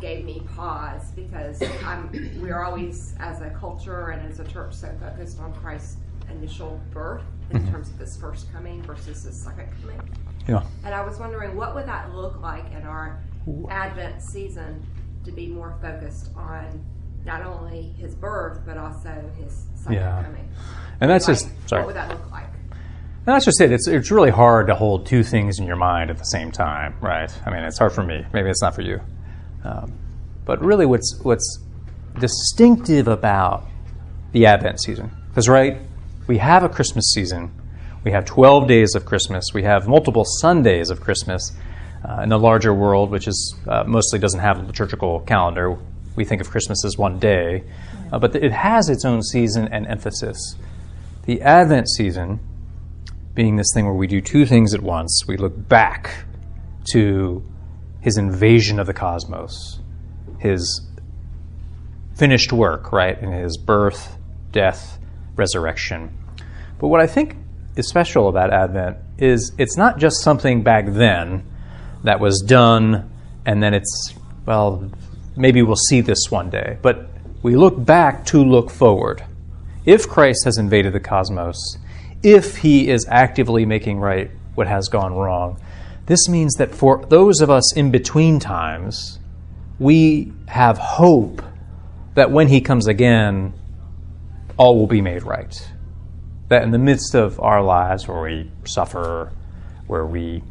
gave 0.00 0.24
me 0.24 0.42
pause 0.56 1.12
because 1.12 1.62
I'm, 1.84 2.10
we're 2.42 2.64
always, 2.64 3.14
as 3.20 3.42
a 3.42 3.50
culture 3.50 4.08
and 4.08 4.28
as 4.28 4.40
a 4.40 4.44
church, 4.44 4.74
so 4.74 4.92
focused 4.98 5.38
on 5.38 5.54
Christ's 5.54 5.98
initial 6.28 6.80
birth 6.90 7.22
in 7.50 7.60
Mm-hmm. 7.60 7.70
terms 7.70 7.90
of 7.90 7.98
his 7.98 8.16
first 8.16 8.50
coming 8.52 8.82
versus 8.82 9.22
his 9.22 9.36
second 9.36 9.68
coming. 9.80 10.00
Yeah. 10.48 10.62
And 10.84 10.94
I 10.94 11.04
was 11.04 11.18
wondering, 11.18 11.56
what 11.56 11.74
would 11.74 11.86
that 11.86 12.14
look 12.14 12.40
like 12.40 12.64
in 12.72 12.82
our 12.82 13.20
Advent 13.70 14.22
season 14.22 14.84
to 15.24 15.32
be 15.32 15.46
more 15.48 15.76
focused 15.80 16.30
on 16.36 16.84
not 17.24 17.42
only 17.42 17.94
his 17.98 18.14
birth 18.14 18.60
but 18.66 18.76
also 18.76 19.30
his 19.38 19.66
second 19.74 19.94
Yeah. 19.94 20.22
coming? 20.22 20.48
And 21.00 21.10
that's 21.10 21.26
Like, 21.28 21.38
just 21.38 21.48
sorry. 21.68 21.82
What 21.82 21.86
would 21.88 21.96
that 21.96 22.08
look 22.10 22.30
like? 22.30 22.44
And 23.26 23.34
that's 23.34 23.46
just 23.46 23.60
it. 23.62 23.72
It's 23.72 23.88
it's 23.88 24.10
really 24.10 24.30
hard 24.30 24.66
to 24.66 24.74
hold 24.74 25.06
two 25.06 25.22
things 25.22 25.58
in 25.58 25.66
your 25.66 25.76
mind 25.76 26.10
at 26.10 26.18
the 26.18 26.24
same 26.24 26.52
time, 26.52 26.94
right? 27.00 27.32
I 27.46 27.50
mean, 27.50 27.64
it's 27.64 27.78
hard 27.78 27.92
for 27.92 28.02
me. 28.04 28.24
Maybe 28.34 28.50
it's 28.50 28.60
not 28.62 28.74
for 28.74 28.82
you. 28.82 29.00
Um, 29.64 29.92
but 30.44 30.62
really, 30.62 30.84
what's 30.84 31.18
what's 31.22 31.58
distinctive 32.20 33.08
about 33.08 33.66
the 34.32 34.44
Advent 34.46 34.80
season? 34.80 35.10
Because 35.28 35.48
right, 35.48 35.78
we 36.26 36.36
have 36.38 36.62
a 36.64 36.68
Christmas 36.68 37.10
season. 37.14 37.50
We 38.04 38.12
have 38.12 38.26
twelve 38.26 38.68
days 38.68 38.94
of 38.94 39.06
Christmas. 39.06 39.46
We 39.54 39.62
have 39.62 39.88
multiple 39.88 40.24
Sundays 40.26 40.90
of 40.90 41.00
Christmas. 41.00 41.52
Uh, 42.06 42.20
in 42.20 42.28
the 42.28 42.38
larger 42.38 42.74
world, 42.74 43.10
which 43.10 43.26
is 43.26 43.56
uh, 43.66 43.82
mostly 43.84 44.18
doesn't 44.18 44.40
have 44.40 44.58
a 44.58 44.62
liturgical 44.62 45.20
calendar, 45.20 45.78
we 46.16 46.26
think 46.26 46.42
of 46.42 46.50
Christmas 46.50 46.84
as 46.84 46.98
one 46.98 47.18
day, 47.18 47.64
uh, 48.12 48.18
but 48.18 48.36
it 48.36 48.52
has 48.52 48.90
its 48.90 49.06
own 49.06 49.22
season 49.22 49.68
and 49.68 49.86
emphasis. 49.86 50.36
The 51.24 51.40
Advent 51.40 51.88
season 51.88 52.40
being 53.32 53.56
this 53.56 53.68
thing 53.72 53.86
where 53.86 53.94
we 53.94 54.06
do 54.06 54.20
two 54.20 54.44
things 54.44 54.74
at 54.74 54.82
once. 54.82 55.24
We 55.26 55.38
look 55.38 55.66
back 55.66 56.26
to 56.92 57.42
his 58.02 58.18
invasion 58.18 58.78
of 58.78 58.86
the 58.86 58.92
cosmos, 58.92 59.80
his 60.38 60.86
finished 62.14 62.52
work, 62.52 62.92
right, 62.92 63.18
in 63.18 63.32
his 63.32 63.56
birth, 63.56 64.18
death, 64.52 64.98
resurrection. 65.36 66.16
But 66.78 66.88
what 66.88 67.00
I 67.00 67.06
think 67.06 67.38
is 67.76 67.88
special 67.88 68.28
about 68.28 68.52
Advent 68.52 68.96
is 69.18 69.52
it's 69.58 69.76
not 69.76 69.98
just 69.98 70.22
something 70.22 70.62
back 70.62 70.86
then 70.86 71.46
that 72.04 72.20
was 72.20 72.40
done 72.46 73.10
and 73.46 73.62
then 73.62 73.74
it's, 73.74 74.14
well, 74.46 74.90
maybe 75.36 75.62
we'll 75.62 75.76
see 75.76 76.00
this 76.00 76.30
one 76.30 76.50
day. 76.50 76.78
But 76.82 77.08
we 77.42 77.56
look 77.56 77.82
back 77.84 78.24
to 78.26 78.42
look 78.42 78.70
forward. 78.70 79.24
If 79.84 80.08
Christ 80.08 80.44
has 80.44 80.56
invaded 80.56 80.92
the 80.92 81.00
cosmos, 81.00 81.78
if 82.22 82.56
he 82.56 82.88
is 82.88 83.06
actively 83.08 83.66
making 83.66 83.98
right 83.98 84.30
what 84.54 84.66
has 84.66 84.88
gone 84.88 85.12
wrong, 85.12 85.60
this 86.06 86.28
means 86.28 86.54
that 86.54 86.74
for 86.74 87.04
those 87.06 87.40
of 87.40 87.50
us 87.50 87.74
in 87.76 87.90
between 87.90 88.38
times, 88.38 89.18
we 89.78 90.32
have 90.46 90.78
hope 90.78 91.42
that 92.14 92.30
when 92.30 92.48
he 92.48 92.60
comes 92.60 92.86
again, 92.86 93.52
all 94.56 94.78
will 94.78 94.86
be 94.86 95.00
made 95.00 95.22
right. 95.22 95.70
That 96.48 96.62
in 96.62 96.70
the 96.70 96.78
midst 96.78 97.14
of 97.14 97.40
our 97.40 97.62
lives 97.62 98.06
where 98.06 98.22
we 98.22 98.50
suffer, 98.64 99.32
where 99.86 100.06
we 100.06 100.42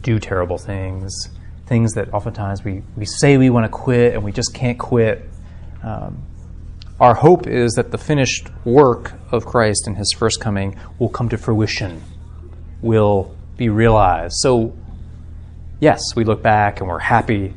do 0.00 0.18
terrible 0.18 0.58
things, 0.58 1.28
things 1.66 1.92
that 1.92 2.12
oftentimes 2.12 2.64
we, 2.64 2.82
we 2.96 3.04
say 3.04 3.36
we 3.36 3.50
want 3.50 3.64
to 3.64 3.70
quit 3.70 4.14
and 4.14 4.24
we 4.24 4.32
just 4.32 4.54
can't 4.54 4.78
quit, 4.78 5.28
um, 5.82 6.22
our 6.98 7.14
hope 7.14 7.46
is 7.46 7.72
that 7.74 7.90
the 7.90 7.98
finished 7.98 8.48
work 8.64 9.14
of 9.30 9.46
Christ 9.46 9.86
in 9.86 9.94
his 9.94 10.12
first 10.12 10.40
coming 10.40 10.76
will 10.98 11.08
come 11.08 11.30
to 11.30 11.38
fruition, 11.38 12.02
will 12.82 13.34
be 13.56 13.70
realized. 13.70 14.34
So, 14.38 14.76
yes, 15.80 16.00
we 16.14 16.24
look 16.24 16.42
back 16.42 16.80
and 16.80 16.88
we're 16.88 16.98
happy 16.98 17.54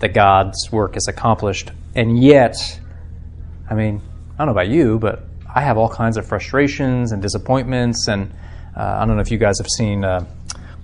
that 0.00 0.14
God's 0.14 0.72
work 0.72 0.96
is 0.96 1.06
accomplished. 1.06 1.70
And 1.94 2.20
yet, 2.20 2.56
I 3.70 3.74
mean, 3.74 4.02
I 4.34 4.38
don't 4.38 4.46
know 4.48 4.52
about 4.52 4.68
you, 4.68 4.98
but 4.98 5.22
I 5.54 5.60
have 5.60 5.76
all 5.76 5.88
kinds 5.88 6.16
of 6.16 6.26
frustrations 6.26 7.12
and 7.12 7.20
disappointments. 7.20 8.08
And 8.08 8.32
uh, 8.76 8.98
I 9.00 9.04
don't 9.04 9.16
know 9.16 9.22
if 9.22 9.30
you 9.30 9.38
guys 9.38 9.58
have 9.58 9.68
seen 9.68 10.04
uh, 10.04 10.24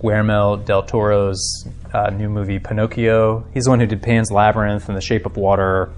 Guillermo 0.00 0.56
del 0.56 0.82
Toro's 0.82 1.66
uh, 1.92 2.10
new 2.10 2.28
movie, 2.28 2.58
Pinocchio. 2.58 3.46
He's 3.54 3.64
the 3.64 3.70
one 3.70 3.80
who 3.80 3.86
did 3.86 4.02
Pan's 4.02 4.30
Labyrinth 4.30 4.88
and 4.88 4.96
The 4.96 5.00
Shape 5.00 5.26
of 5.26 5.36
Water, 5.36 5.90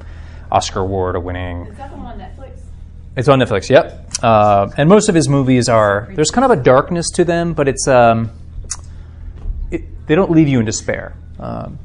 Oscar 0.51 0.81
Award 0.81 1.23
winning. 1.23 1.67
Is 1.67 1.77
that 1.77 1.91
the 1.91 1.97
one 1.97 2.07
on 2.07 2.19
Netflix? 2.19 2.63
It's 3.17 3.29
on 3.29 3.41
Netflix. 3.41 3.69
Yep. 3.69 4.09
Uh, 4.23 4.71
and 4.77 4.89
most 4.89 5.09
of 5.09 5.15
his 5.15 5.29
movies 5.29 5.69
are 5.69 6.09
there's 6.15 6.31
kind 6.31 6.45
of 6.45 6.57
a 6.57 6.63
darkness 6.63 7.11
to 7.15 7.25
them, 7.25 7.55
but 7.55 7.67
it's 7.67 7.89
um, 7.89 8.31
it, 9.71 10.07
they 10.07 10.15
don't 10.15 10.31
leave 10.31 10.49
you 10.49 10.61
in 10.61 10.65
despair. 10.65 11.17
Um, 11.39 11.79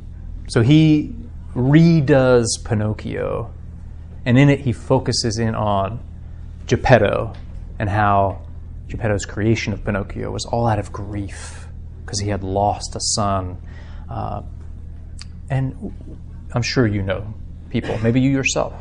so 0.47 0.61
he 0.61 1.15
redoes 1.55 2.45
Pinocchio, 2.63 3.51
and 4.25 4.37
in 4.37 4.49
it 4.49 4.61
he 4.61 4.71
focuses 4.71 5.39
in 5.39 5.55
on 5.55 5.99
Geppetto 6.67 7.33
and 7.79 7.89
how 7.89 8.45
Geppetto's 8.87 9.25
creation 9.25 9.73
of 9.73 9.83
Pinocchio 9.83 10.31
was 10.31 10.45
all 10.45 10.67
out 10.67 10.79
of 10.79 10.91
grief 10.91 11.67
because 12.03 12.19
he 12.19 12.29
had 12.29 12.43
lost 12.43 12.95
a 12.95 12.99
son. 13.01 13.57
Uh, 14.09 14.43
and 15.49 15.93
I'm 16.53 16.61
sure 16.61 16.87
you 16.87 17.01
know 17.01 17.33
people, 17.69 17.97
maybe 17.99 18.21
you 18.21 18.31
yourself 18.31 18.73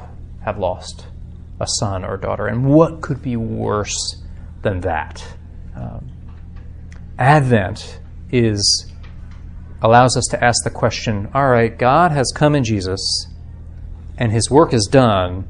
have 0.42 0.58
lost 0.58 1.06
a 1.60 1.66
son 1.80 2.04
or 2.04 2.16
daughter. 2.16 2.46
And 2.46 2.66
what 2.66 3.00
could 3.00 3.22
be 3.22 3.36
worse 3.36 4.22
than 4.62 4.80
that? 4.80 5.24
Um, 5.74 6.10
Advent 7.18 8.00
is 8.30 8.90
allows 9.82 10.16
us 10.16 10.24
to 10.30 10.42
ask 10.42 10.64
the 10.64 10.70
question 10.70 11.30
all 11.34 11.48
right, 11.48 11.76
God 11.76 12.12
has 12.12 12.32
come 12.34 12.54
in 12.54 12.64
Jesus 12.64 13.00
and 14.16 14.32
his 14.32 14.50
work 14.50 14.72
is 14.72 14.86
done, 14.90 15.48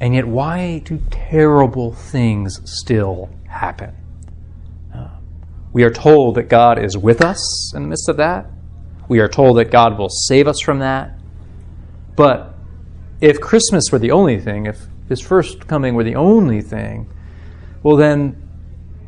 and 0.00 0.14
yet 0.14 0.26
why 0.26 0.80
do 0.84 1.00
terrible 1.10 1.92
things 1.92 2.60
still 2.64 3.30
happen? 3.48 3.94
Uh, 4.94 5.08
we 5.72 5.82
are 5.82 5.92
told 5.92 6.34
that 6.36 6.48
God 6.48 6.78
is 6.82 6.96
with 6.96 7.20
us 7.20 7.74
in 7.74 7.82
the 7.82 7.88
midst 7.88 8.08
of 8.08 8.16
that. 8.16 8.46
We 9.08 9.20
are 9.20 9.28
told 9.28 9.58
that 9.58 9.70
God 9.70 9.98
will 9.98 10.08
save 10.08 10.48
us 10.48 10.60
from 10.60 10.80
that. 10.80 11.18
But 12.16 12.54
if 13.20 13.40
Christmas 13.40 13.84
were 13.90 13.98
the 13.98 14.10
only 14.10 14.40
thing, 14.40 14.66
if 14.66 14.86
his 15.08 15.20
first 15.20 15.66
coming 15.66 15.94
were 15.94 16.04
the 16.04 16.16
only 16.16 16.60
thing, 16.60 17.12
well, 17.82 17.96
then 17.96 18.40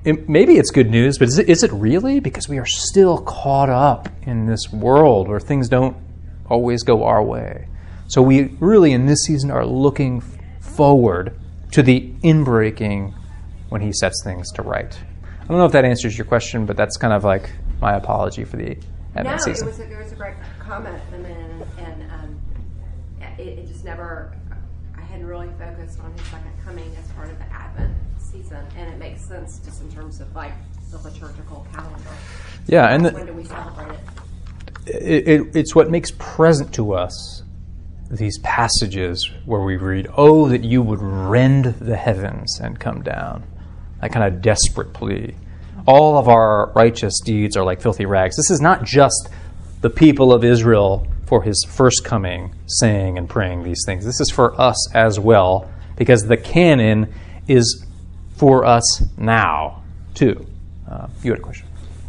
it, 0.04 0.28
maybe 0.28 0.56
it's 0.56 0.70
good 0.70 0.90
news, 0.90 1.18
but 1.18 1.28
is 1.28 1.38
it, 1.38 1.48
is 1.48 1.62
it 1.62 1.72
really? 1.72 2.20
Because 2.20 2.48
we 2.48 2.58
are 2.58 2.66
still 2.66 3.18
caught 3.18 3.68
up 3.68 4.08
in 4.22 4.46
this 4.46 4.72
world 4.72 5.28
where 5.28 5.40
things 5.40 5.68
don't 5.68 5.96
always 6.48 6.82
go 6.84 7.04
our 7.04 7.22
way. 7.22 7.68
So 8.06 8.22
we 8.22 8.44
really, 8.60 8.92
in 8.92 9.06
this 9.06 9.24
season, 9.24 9.50
are 9.50 9.66
looking 9.66 10.20
forward 10.76 11.38
to 11.72 11.82
the 11.82 12.12
inbreaking 12.22 13.14
when 13.68 13.80
he 13.80 13.92
sets 13.92 14.22
things 14.22 14.50
to 14.52 14.62
right. 14.62 14.98
I 15.42 15.46
don't 15.46 15.58
know 15.58 15.66
if 15.66 15.72
that 15.72 15.84
answers 15.84 16.16
your 16.16 16.26
question, 16.26 16.66
but 16.66 16.76
that's 16.76 16.96
kind 16.96 17.12
of 17.12 17.24
like 17.24 17.50
my 17.80 17.94
apology 17.94 18.44
for 18.44 18.56
the 18.56 18.76
Advent 19.14 19.24
no, 19.24 19.36
season. 19.38 19.68
it 19.68 19.70
was 19.70 19.80
a, 19.80 19.90
it 19.90 19.98
was 19.98 20.12
a 20.12 20.16
great 20.16 20.34
comment, 20.58 21.00
and 21.12 21.26
and 21.78 22.10
um, 22.12 22.40
it, 23.38 23.42
it 23.42 23.66
just 23.66 23.84
never. 23.84 24.36
I 24.96 25.00
hadn't 25.00 25.26
really 25.26 25.48
focused 25.58 26.00
on 26.00 26.12
his 26.12 26.22
second 26.26 26.52
coming 26.64 26.90
as 26.98 27.10
part 27.12 27.30
of 27.30 27.38
the 27.38 27.52
Advent 27.52 27.94
season, 28.18 28.64
and 28.76 28.92
it 28.92 28.98
makes 28.98 29.26
sense 29.26 29.60
just 29.60 29.80
in 29.80 29.90
terms 29.90 30.20
of 30.20 30.34
like 30.34 30.52
the 30.90 30.98
liturgical 30.98 31.66
calendar. 31.72 32.10
yeah, 32.66 32.94
and 32.94 33.06
the, 33.06 33.12
when 33.12 33.26
do 33.26 33.32
we 33.32 33.44
celebrate 33.44 33.90
it? 33.92 34.00
it, 34.86 35.28
it, 35.28 35.56
it's 35.56 35.74
what 35.74 35.90
makes 35.90 36.12
present 36.18 36.72
to 36.74 36.92
us 36.92 37.42
these 38.10 38.38
passages 38.38 39.30
where 39.44 39.62
we 39.62 39.76
read, 39.76 40.08
Oh, 40.16 40.48
that 40.48 40.64
you 40.64 40.82
would 40.82 41.00
rend 41.00 41.64
the 41.80 41.96
heavens 41.96 42.60
and 42.60 42.78
come 42.78 43.02
down. 43.02 43.44
That 44.00 44.12
kind 44.12 44.32
of 44.32 44.42
desperate 44.42 44.92
plea. 44.92 45.34
All 45.86 46.18
of 46.18 46.28
our 46.28 46.72
righteous 46.74 47.20
deeds 47.24 47.56
are 47.56 47.64
like 47.64 47.80
filthy 47.80 48.06
rags. 48.06 48.36
This 48.36 48.50
is 48.50 48.60
not 48.60 48.84
just 48.84 49.28
the 49.80 49.90
people 49.90 50.32
of 50.32 50.44
Israel 50.44 51.06
for 51.26 51.42
his 51.42 51.64
first 51.68 52.04
coming 52.04 52.54
saying 52.66 53.18
and 53.18 53.28
praying 53.28 53.62
these 53.64 53.82
things. 53.86 54.04
This 54.04 54.20
is 54.20 54.30
for 54.30 54.58
us 54.60 54.76
as 54.94 55.18
well, 55.18 55.70
because 55.96 56.22
the 56.26 56.36
canon 56.36 57.12
is 57.48 57.84
for 58.36 58.64
us 58.64 59.02
now, 59.16 59.82
too. 60.14 60.46
Uh, 60.90 61.08
you 61.22 61.30
had 61.32 61.40
a 61.40 61.42
question. 61.42 61.66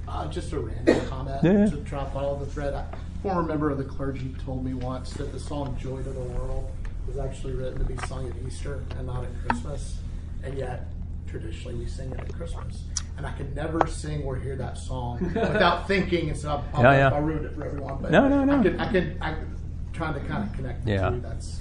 Uh, 0.07 0.27
just 0.27 0.51
a 0.53 0.60
random 0.60 1.05
comment 1.07 1.43
Yeah. 1.43 1.65
to 1.69 1.77
try 1.83 2.03
to 2.03 2.10
follow 2.12 2.38
the 2.38 2.45
thread. 2.45 2.73
A 2.73 2.86
former 3.27 3.43
member 3.47 3.69
of 3.69 3.77
the 3.77 3.83
clergy 3.83 4.33
told 4.45 4.63
me 4.63 4.73
once 4.73 5.11
that 5.13 5.31
the 5.33 5.39
song 5.39 5.75
"Joy 5.79 5.97
to 6.01 6.09
the 6.09 6.19
World" 6.19 6.69
was 7.07 7.17
actually 7.17 7.53
written 7.53 7.77
to 7.79 7.85
be 7.85 7.97
sung 8.07 8.27
at 8.29 8.33
Easter 8.47 8.83
and 8.97 9.07
not 9.07 9.23
at 9.23 9.29
Christmas, 9.47 9.97
and 10.43 10.57
yet 10.57 10.85
traditionally 11.27 11.75
we 11.75 11.85
sing 11.85 12.11
it 12.11 12.19
at 12.19 12.33
Christmas. 12.33 12.83
And 13.17 13.25
I 13.25 13.31
could 13.31 13.55
never 13.55 13.85
sing 13.87 14.23
or 14.23 14.35
hear 14.37 14.55
that 14.57 14.77
song 14.77 15.19
without 15.35 15.87
thinking, 15.87 16.29
and 16.29 16.37
so 16.37 16.63
I, 16.73 16.81
Yeah, 16.81 16.91
yeah. 17.09 17.15
I 17.15 17.17
ruined 17.19 17.45
it 17.45 17.55
for 17.55 17.65
everyone. 17.65 17.97
But 18.01 18.11
No, 18.11 18.27
no, 18.29 18.45
no. 18.45 18.59
I 18.59 18.63
could, 18.63 18.79
I 18.79 18.91
could, 18.91 19.17
I 19.21 19.33
could 19.33 19.47
trying 19.93 20.13
to 20.13 20.19
kind 20.21 20.43
of 20.43 20.53
connect 20.55 20.85
the 20.85 20.91
Yeah. 20.91 21.09
two. 21.09 21.19
That's 21.21 21.59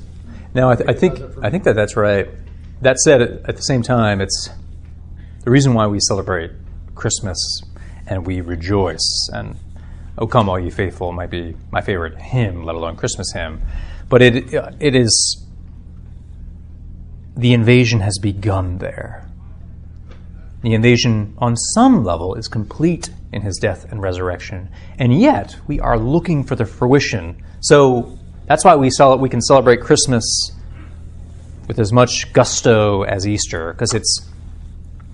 No, 0.55 0.68
I, 0.70 0.76
th- 0.76 0.88
I 0.88 0.92
think 0.92 1.14
does 1.14 1.31
it 1.31 1.35
for 1.35 1.44
I 1.44 1.50
think 1.50 1.64
that 1.64 1.74
that's 1.74 1.96
right. 1.96 2.29
That 2.83 2.98
said, 2.98 3.22
at 3.22 3.57
the 3.57 3.62
same 3.62 3.83
time, 3.83 4.20
it's 4.20 4.50
the 5.44 5.50
reason 5.50 5.72
why 5.74 5.87
we 5.87 5.98
celebrate 6.00 6.50
Christmas 6.94 7.38
and 8.07 8.26
we 8.26 8.40
rejoice. 8.42 9.29
And 9.33 9.57
"O 10.18 10.26
come, 10.26 10.48
all 10.48 10.59
ye 10.59 10.70
faithful" 10.70 11.12
might 11.12 11.31
be 11.31 11.57
my 11.70 11.81
favorite 11.81 12.18
hymn, 12.18 12.64
let 12.64 12.74
alone 12.76 12.96
Christmas 12.96 13.33
hymn. 13.33 13.61
but 14.09 14.22
it 14.22 14.52
it 14.81 14.94
is 14.94 15.44
the 17.37 17.52
invasion 17.52 18.00
has 18.00 18.18
begun 18.18 18.79
there. 18.79 19.29
The 20.62 20.74
invasion, 20.74 21.35
on 21.38 21.57
some 21.57 22.02
level, 22.02 22.35
is 22.35 22.48
complete 22.48 23.11
in 23.33 23.42
his 23.42 23.59
death 23.59 23.90
and 23.90 24.00
resurrection, 24.02 24.70
and 24.98 25.18
yet 25.20 25.57
we 25.66 25.79
are 25.81 25.98
looking 25.98 26.44
for 26.44 26.57
the 26.57 26.64
fruition. 26.64 27.37
So 27.61 28.18
that's 28.46 28.64
why 28.64 28.76
we 28.76 28.90
cel- 28.90 29.18
we 29.18 29.29
can 29.29 29.42
celebrate 29.42 29.81
Christmas 29.81 30.24
with 31.68 31.79
as 31.79 31.92
much 31.92 32.33
gusto 32.33 33.02
as 33.02 33.26
Easter, 33.29 33.72
because 33.72 33.92
it's 33.92 34.29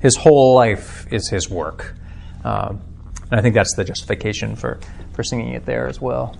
his 0.01 0.17
whole 0.17 0.55
life 0.55 1.07
is 1.11 1.29
his 1.29 1.51
work, 1.51 1.95
um, 2.45 2.81
and 3.33 3.39
I 3.39 3.43
think 3.43 3.55
that's 3.55 3.75
the 3.75 3.85
justification 3.85 4.55
for 4.57 4.79
for 5.15 5.23
singing 5.23 5.55
it 5.55 5.65
there 5.65 5.89
as 5.89 6.01
well. 6.03 6.37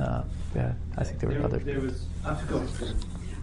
Uh, 0.00 0.22
yeah, 0.54 0.72
I 0.96 1.04
think 1.04 1.20
there 1.20 1.28
were 1.28 1.34
There, 1.34 1.44
other. 1.44 1.58
there 1.58 1.80
was, 1.80 2.06
I'm 2.24 2.46
going 2.46 2.66
to 2.66 2.94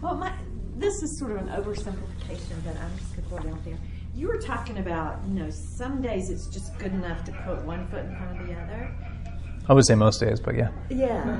Well, 0.01 0.15
my, 0.15 0.33
this 0.77 1.03
is 1.03 1.19
sort 1.19 1.31
of 1.31 1.37
an 1.37 1.49
oversimplification, 1.49 2.63
but 2.65 2.75
I'm 2.77 2.97
just 2.97 3.15
going 3.15 3.23
to 3.23 3.29
throw 3.29 3.37
it 3.37 3.53
out 3.53 3.63
there. 3.65 3.77
You 4.15 4.27
were 4.27 4.39
talking 4.39 4.79
about, 4.79 5.19
you 5.27 5.35
know, 5.35 5.49
some 5.51 6.01
days 6.01 6.31
it's 6.31 6.47
just 6.47 6.77
good 6.79 6.93
enough 6.93 7.23
to 7.25 7.31
put 7.45 7.63
one 7.63 7.87
foot 7.87 8.05
in 8.05 8.15
front 8.15 8.41
of 8.41 8.47
the 8.47 8.53
other. 8.53 8.91
I 9.69 9.73
would 9.73 9.85
say 9.85 9.93
most 9.95 10.19
days, 10.19 10.39
but 10.39 10.55
yeah. 10.55 10.69
Yeah. 10.89 11.39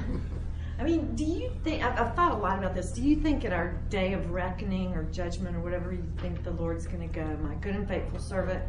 I 0.80 0.84
mean, 0.84 1.16
do 1.16 1.24
you 1.24 1.52
think, 1.64 1.84
I've, 1.84 2.00
I've 2.00 2.16
thought 2.16 2.32
a 2.34 2.38
lot 2.38 2.58
about 2.60 2.76
this. 2.76 2.92
Do 2.92 3.02
you 3.02 3.16
think 3.16 3.44
at 3.46 3.54
our 3.54 3.74
day 3.90 4.14
of 4.14 4.30
reckoning 4.32 4.94
or 4.94 5.04
judgment 5.06 5.56
or 5.56 5.62
whatever 5.62 5.92
you 5.92 6.04
think 6.18 6.44
the 6.44 6.52
Lord's 6.52 6.86
going 6.86 7.08
to 7.08 7.14
go, 7.14 7.26
my 7.42 7.56
good 7.56 7.76
and 7.76 7.88
faithful 7.88 8.20
servant, 8.20 8.64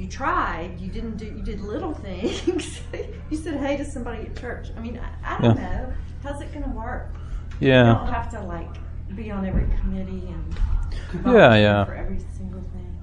you 0.00 0.08
tried, 0.08 0.80
you 0.80 0.90
didn't 0.90 1.18
do, 1.18 1.26
you 1.26 1.42
did 1.42 1.60
little 1.60 1.92
things. 1.92 2.80
you 3.30 3.36
said 3.36 3.56
hey 3.60 3.76
to 3.76 3.84
somebody 3.84 4.22
at 4.22 4.36
church. 4.36 4.68
I 4.76 4.80
mean, 4.80 4.98
I, 4.98 5.36
I 5.36 5.40
don't 5.42 5.56
Yeah. 5.56 5.62
know. 5.62 5.92
How's 6.22 6.40
it 6.40 6.52
going 6.52 6.64
to 6.64 6.70
work? 6.70 7.14
Yeah. 7.60 7.88
You 7.88 7.98
don't 7.98 8.12
have 8.12 8.30
to 8.30 8.40
like 8.40 8.68
be 9.14 9.30
on 9.30 9.44
every 9.44 9.66
committee 9.78 10.28
and 10.28 10.56
Yeah, 11.26 11.54
yeah. 11.56 11.84
for 11.84 11.94
every 11.94 12.18
single 12.36 12.62
thing. 12.62 12.96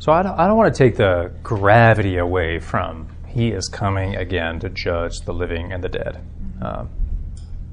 So 0.00 0.12
I 0.12 0.22
don't, 0.22 0.36
I 0.38 0.46
don't 0.48 0.56
want 0.56 0.74
to 0.74 0.78
take 0.78 0.96
the 0.96 1.32
gravity 1.42 2.16
away 2.18 2.58
from 2.58 3.08
he 3.28 3.50
is 3.50 3.68
coming 3.68 4.16
again 4.16 4.58
to 4.60 4.68
judge 4.68 5.20
the 5.24 5.32
living 5.32 5.72
and 5.72 5.82
the 5.82 5.88
dead. 5.88 6.20
Um, 6.60 6.88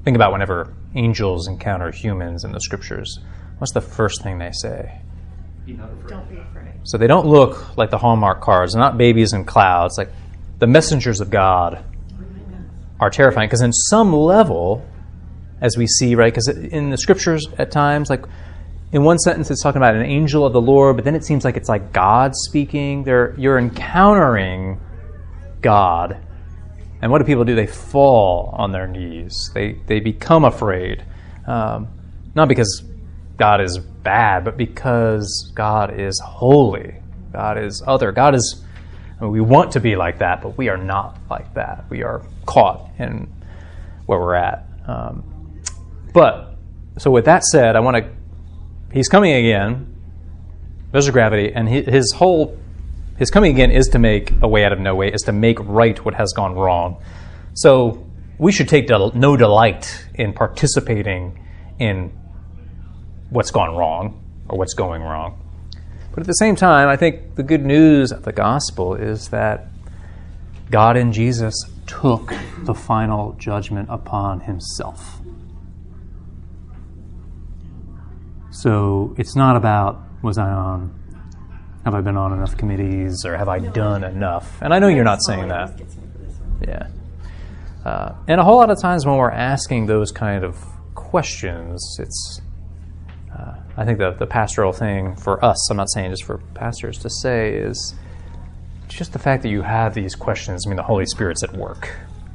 think 0.04 0.14
about 0.16 0.32
whenever 0.32 0.74
angels 0.94 1.48
encounter 1.48 1.90
humans 1.90 2.44
in 2.44 2.52
the 2.52 2.60
scriptures. 2.60 3.18
What's 3.58 3.72
the 3.72 3.80
first 3.80 4.22
thing 4.22 4.38
they 4.38 4.50
say? 4.52 5.00
Be 5.64 5.72
not 5.74 5.90
afraid. 5.92 6.08
Don't 6.08 6.28
be 6.30 6.38
afraid. 6.38 6.74
So 6.84 6.98
they 6.98 7.06
don't 7.06 7.26
look 7.26 7.76
like 7.76 7.90
the 7.90 7.98
Hallmark 7.98 8.40
cards, 8.40 8.72
they're 8.72 8.80
not 8.80 8.98
babies 8.98 9.32
in 9.32 9.44
clouds. 9.44 9.96
Like 9.98 10.10
the 10.58 10.66
messengers 10.66 11.20
of 11.20 11.30
God 11.30 11.84
are 13.00 13.10
terrifying 13.10 13.48
because, 13.48 13.62
in 13.62 13.72
some 13.72 14.12
level, 14.12 14.86
as 15.60 15.76
we 15.76 15.86
see, 15.86 16.14
right, 16.14 16.32
because 16.32 16.48
in 16.48 16.90
the 16.90 16.96
scriptures 16.96 17.46
at 17.58 17.70
times, 17.70 18.10
like 18.10 18.24
in 18.92 19.04
one 19.04 19.18
sentence 19.18 19.50
it's 19.50 19.62
talking 19.62 19.78
about 19.78 19.94
an 19.94 20.02
angel 20.02 20.44
of 20.44 20.52
the 20.52 20.60
Lord, 20.60 20.96
but 20.96 21.04
then 21.04 21.14
it 21.14 21.24
seems 21.24 21.44
like 21.44 21.56
it's 21.56 21.68
like 21.68 21.92
God 21.92 22.34
speaking. 22.34 23.04
They're, 23.04 23.34
you're 23.38 23.58
encountering 23.58 24.80
God. 25.60 26.18
And 27.00 27.10
what 27.10 27.18
do 27.18 27.24
people 27.24 27.44
do? 27.44 27.54
They 27.54 27.66
fall 27.66 28.54
on 28.56 28.70
their 28.70 28.86
knees. 28.86 29.50
They, 29.54 29.78
they 29.86 29.98
become 29.98 30.44
afraid. 30.44 31.04
Um, 31.46 31.88
not 32.34 32.48
because 32.48 32.84
God 33.42 33.60
is 33.60 33.76
bad, 33.76 34.44
but 34.44 34.56
because 34.56 35.50
God 35.52 35.98
is 35.98 36.20
holy. 36.24 36.94
God 37.32 37.58
is 37.58 37.82
other. 37.84 38.12
God 38.12 38.36
is, 38.36 38.62
I 39.18 39.24
mean, 39.24 39.32
we 39.32 39.40
want 39.40 39.72
to 39.72 39.80
be 39.80 39.96
like 39.96 40.20
that, 40.20 40.42
but 40.42 40.56
we 40.56 40.68
are 40.68 40.76
not 40.76 41.18
like 41.28 41.52
that. 41.54 41.86
We 41.90 42.04
are 42.04 42.24
caught 42.46 42.88
in 43.00 43.26
where 44.06 44.20
we're 44.20 44.36
at. 44.36 44.68
Um, 44.86 45.24
but, 46.14 46.56
so 46.98 47.10
with 47.10 47.24
that 47.24 47.42
said, 47.42 47.74
I 47.74 47.80
want 47.80 47.96
to, 47.96 48.12
he's 48.92 49.08
coming 49.08 49.32
again. 49.32 49.92
A 50.94 51.10
gravity, 51.10 51.52
and 51.52 51.68
hi- 51.68 51.90
his 51.90 52.12
whole, 52.12 52.56
his 53.18 53.32
coming 53.32 53.50
again 53.50 53.72
is 53.72 53.88
to 53.88 53.98
make 53.98 54.30
a 54.40 54.46
way 54.46 54.64
out 54.64 54.72
of 54.72 54.78
no 54.78 54.94
way, 54.94 55.08
is 55.08 55.22
to 55.22 55.32
make 55.32 55.58
right 55.58 55.98
what 56.04 56.14
has 56.14 56.32
gone 56.32 56.54
wrong. 56.54 57.02
So 57.54 58.06
we 58.38 58.52
should 58.52 58.68
take 58.68 58.86
del- 58.86 59.10
no 59.16 59.36
delight 59.36 60.06
in 60.14 60.32
participating 60.32 61.44
in 61.80 62.12
what's 63.32 63.50
gone 63.50 63.74
wrong 63.74 64.22
or 64.48 64.58
what's 64.58 64.74
going 64.74 65.02
wrong. 65.02 65.38
But 66.10 66.20
at 66.20 66.26
the 66.26 66.34
same 66.34 66.56
time, 66.56 66.88
I 66.88 66.96
think 66.96 67.36
the 67.36 67.42
good 67.42 67.64
news 67.64 68.12
of 68.12 68.24
the 68.24 68.32
gospel 68.32 68.94
is 68.94 69.28
that 69.28 69.68
God 70.70 70.96
in 70.96 71.12
Jesus 71.12 71.54
took 71.86 72.32
the 72.58 72.74
final 72.74 73.32
judgment 73.34 73.88
upon 73.90 74.40
himself. 74.40 75.20
So 78.50 79.14
it's 79.18 79.34
not 79.34 79.56
about 79.56 80.02
was 80.22 80.38
I 80.38 80.50
on 80.50 80.98
have 81.84 81.94
I 81.94 82.00
been 82.00 82.16
on 82.16 82.32
enough 82.32 82.56
committees 82.56 83.24
or 83.24 83.36
have 83.36 83.48
I 83.48 83.58
done 83.58 84.04
enough? 84.04 84.60
And 84.62 84.72
I 84.72 84.78
know 84.78 84.88
you're 84.88 85.02
not 85.02 85.22
saying 85.24 85.48
that. 85.48 85.80
Yeah. 86.60 86.88
Uh, 87.84 88.14
and 88.28 88.40
a 88.40 88.44
whole 88.44 88.56
lot 88.56 88.70
of 88.70 88.80
times 88.80 89.04
when 89.04 89.16
we're 89.16 89.32
asking 89.32 89.86
those 89.86 90.12
kind 90.12 90.44
of 90.44 90.56
questions, 90.94 91.96
it's 91.98 92.40
I 93.76 93.84
think 93.84 93.98
the, 93.98 94.10
the 94.10 94.26
pastoral 94.26 94.72
thing 94.72 95.16
for 95.16 95.42
us, 95.44 95.70
I'm 95.70 95.76
not 95.76 95.90
saying 95.90 96.10
just 96.10 96.24
for 96.24 96.38
pastors 96.54 96.98
to 96.98 97.10
say, 97.10 97.54
is 97.54 97.94
just 98.88 99.12
the 99.12 99.18
fact 99.18 99.42
that 99.42 99.48
you 99.48 99.62
have 99.62 99.94
these 99.94 100.14
questions. 100.14 100.66
I 100.66 100.68
mean, 100.68 100.76
the 100.76 100.82
Holy 100.82 101.06
Spirit's 101.06 101.42
at 101.42 101.54
work. 101.54 101.90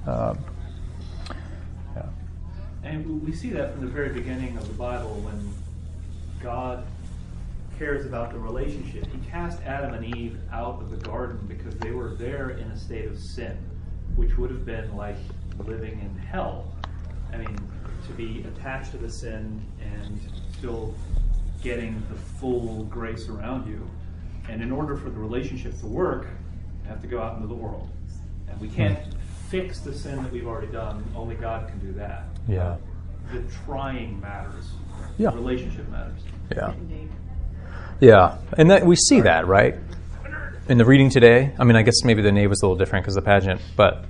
Um, 0.08 0.44
And 2.88 3.22
we 3.22 3.34
see 3.34 3.50
that 3.50 3.74
from 3.74 3.82
the 3.82 3.92
very 3.92 4.14
beginning 4.14 4.56
of 4.58 4.66
the 4.66 4.74
Bible 4.74 5.16
when 5.16 5.54
God 6.42 6.86
cares 7.78 8.06
about 8.06 8.32
the 8.32 8.40
relationship. 8.40 9.06
He 9.12 9.30
cast 9.30 9.62
Adam 9.64 9.94
and 9.94 10.16
Eve 10.16 10.40
out 10.54 10.82
of 10.82 10.90
the 10.90 10.96
garden 10.98 11.38
because 11.48 11.76
they 11.80 11.92
were 11.92 12.16
there 12.16 12.52
in 12.52 12.72
a 12.72 12.78
state 12.78 13.06
of 13.06 13.20
sin, 13.20 13.58
which 14.16 14.38
would 14.38 14.50
have 14.50 14.66
been 14.66 14.96
like 14.96 15.18
living 15.66 16.00
in 16.00 16.18
hell. 16.18 16.72
I 17.34 17.38
mean, 17.38 17.58
to 18.08 18.14
be 18.14 18.46
attached 18.48 18.92
to 18.92 18.98
the 18.98 19.12
sin 19.12 19.62
and 19.82 20.20
still 20.58 20.96
getting 21.62 22.04
the 22.10 22.16
full 22.16 22.84
grace 22.86 23.28
around 23.30 23.68
you. 23.68 23.88
And 24.50 24.62
in 24.62 24.72
order 24.72 24.96
for 24.96 25.10
the 25.10 25.20
relationship 25.20 25.78
to 25.80 25.88
work, 25.88 26.28
you 26.84 26.90
have 26.90 27.02
to 27.02 27.08
go 27.08 27.22
out 27.22 27.36
into 27.36 27.48
the 27.48 27.54
world. 27.56 27.90
And 28.50 28.60
we 28.62 28.70
can't 28.70 28.98
fix 29.50 29.80
the 29.80 29.94
sin 29.94 30.22
that 30.24 30.32
we've 30.32 30.48
already 30.48 30.72
done. 30.72 31.04
Only 31.16 31.36
God 31.36 31.68
can 31.68 31.80
do 31.80 31.92
that. 31.94 32.26
yeah. 32.48 32.78
The 33.34 33.44
trying 33.66 34.22
matters. 34.22 34.70
Yeah. 35.18 35.32
The 35.32 35.36
relationship 35.36 35.90
matters. 35.90 36.22
Yeah. 36.50 36.74
Yeah. 38.00 38.38
And 38.58 38.72
that, 38.72 38.86
we 38.86 38.96
see 38.96 39.20
that, 39.20 39.48
right? 39.48 39.76
In 40.70 40.78
the 40.78 40.86
reading 40.86 41.10
today, 41.10 41.54
I 41.60 41.66
mean, 41.66 41.76
I 41.76 41.82
guess 41.82 42.06
maybe 42.06 42.22
the 42.22 42.32
name 42.32 42.50
was 42.50 42.62
a 42.62 42.66
little 42.66 42.78
different 42.78 43.04
because 43.04 43.16
the 43.16 43.22
pageant, 43.22 43.60
but 43.76 44.06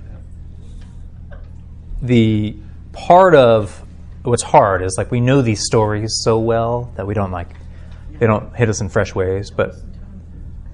the 2.00 2.56
part 2.92 3.34
of 3.34 3.82
what's 4.22 4.42
hard 4.42 4.82
is 4.82 4.96
like 4.98 5.10
we 5.10 5.20
know 5.20 5.42
these 5.42 5.64
stories 5.64 6.20
so 6.22 6.38
well 6.38 6.92
that 6.96 7.06
we 7.06 7.14
don't 7.14 7.30
like, 7.30 7.50
they 8.18 8.26
don't 8.26 8.54
hit 8.54 8.68
us 8.68 8.80
in 8.80 8.88
fresh 8.88 9.14
ways. 9.14 9.50
But 9.50 9.74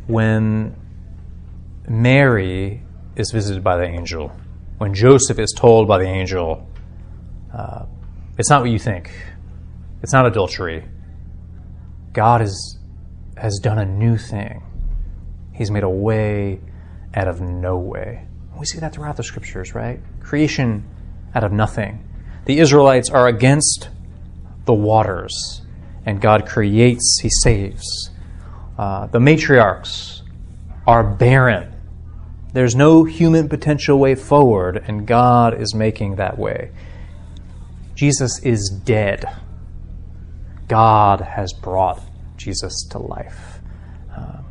when 0.06 0.76
Mary 1.88 2.82
is 3.16 3.30
visited 3.30 3.62
by 3.62 3.76
the 3.76 3.84
angel, 3.84 4.32
when 4.78 4.94
Joseph 4.94 5.38
is 5.38 5.52
told 5.56 5.86
by 5.86 5.98
the 5.98 6.08
angel, 6.08 6.68
uh, 7.52 7.86
it's 8.38 8.50
not 8.50 8.62
what 8.62 8.70
you 8.70 8.78
think, 8.78 9.10
it's 10.02 10.12
not 10.12 10.26
adultery. 10.26 10.84
God 12.12 12.42
is, 12.42 12.78
has 13.36 13.58
done 13.62 13.78
a 13.78 13.84
new 13.84 14.16
thing. 14.16 14.62
He's 15.52 15.70
made 15.70 15.82
a 15.82 15.88
way 15.88 16.60
out 17.14 17.28
of 17.28 17.40
no 17.40 17.78
way. 17.78 18.26
We 18.58 18.66
see 18.66 18.78
that 18.78 18.92
throughout 18.92 19.16
the 19.16 19.24
scriptures, 19.24 19.74
right? 19.74 20.00
Creation 20.20 20.88
out 21.34 21.44
of 21.44 21.52
nothing. 21.52 22.08
The 22.44 22.58
Israelites 22.58 23.10
are 23.10 23.26
against 23.26 23.88
the 24.66 24.74
waters, 24.74 25.62
and 26.04 26.20
God 26.20 26.46
creates, 26.46 27.20
He 27.22 27.30
saves. 27.30 28.10
Uh, 28.76 29.06
the 29.06 29.18
matriarchs 29.18 30.22
are 30.86 31.02
barren. 31.02 31.72
There's 32.52 32.74
no 32.74 33.04
human 33.04 33.48
potential 33.48 33.98
way 33.98 34.14
forward, 34.14 34.76
and 34.86 35.06
God 35.06 35.60
is 35.60 35.74
making 35.74 36.16
that 36.16 36.38
way. 36.38 36.70
Jesus 37.94 38.40
is 38.42 38.68
dead. 38.68 39.24
God 40.68 41.20
has 41.20 41.52
brought 41.52 42.00
Jesus 42.36 42.86
to 42.90 42.98
life. 42.98 43.60
Um, 44.16 44.44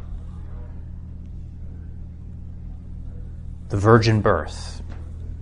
the 3.69 3.77
virgin 3.77 4.21
birth, 4.21 4.81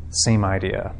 same 0.09 0.43
idea. 0.43 0.93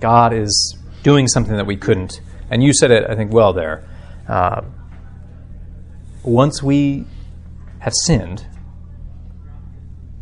God 0.00 0.32
is 0.32 0.76
doing 1.02 1.28
something 1.28 1.56
that 1.56 1.66
we 1.66 1.76
couldn't. 1.76 2.20
And 2.50 2.62
you 2.62 2.72
said 2.72 2.90
it, 2.90 3.08
I 3.08 3.14
think, 3.14 3.32
well 3.32 3.52
there. 3.52 3.84
Uh, 4.28 4.62
once 6.22 6.62
we 6.62 7.06
have 7.80 7.92
sinned, 8.04 8.46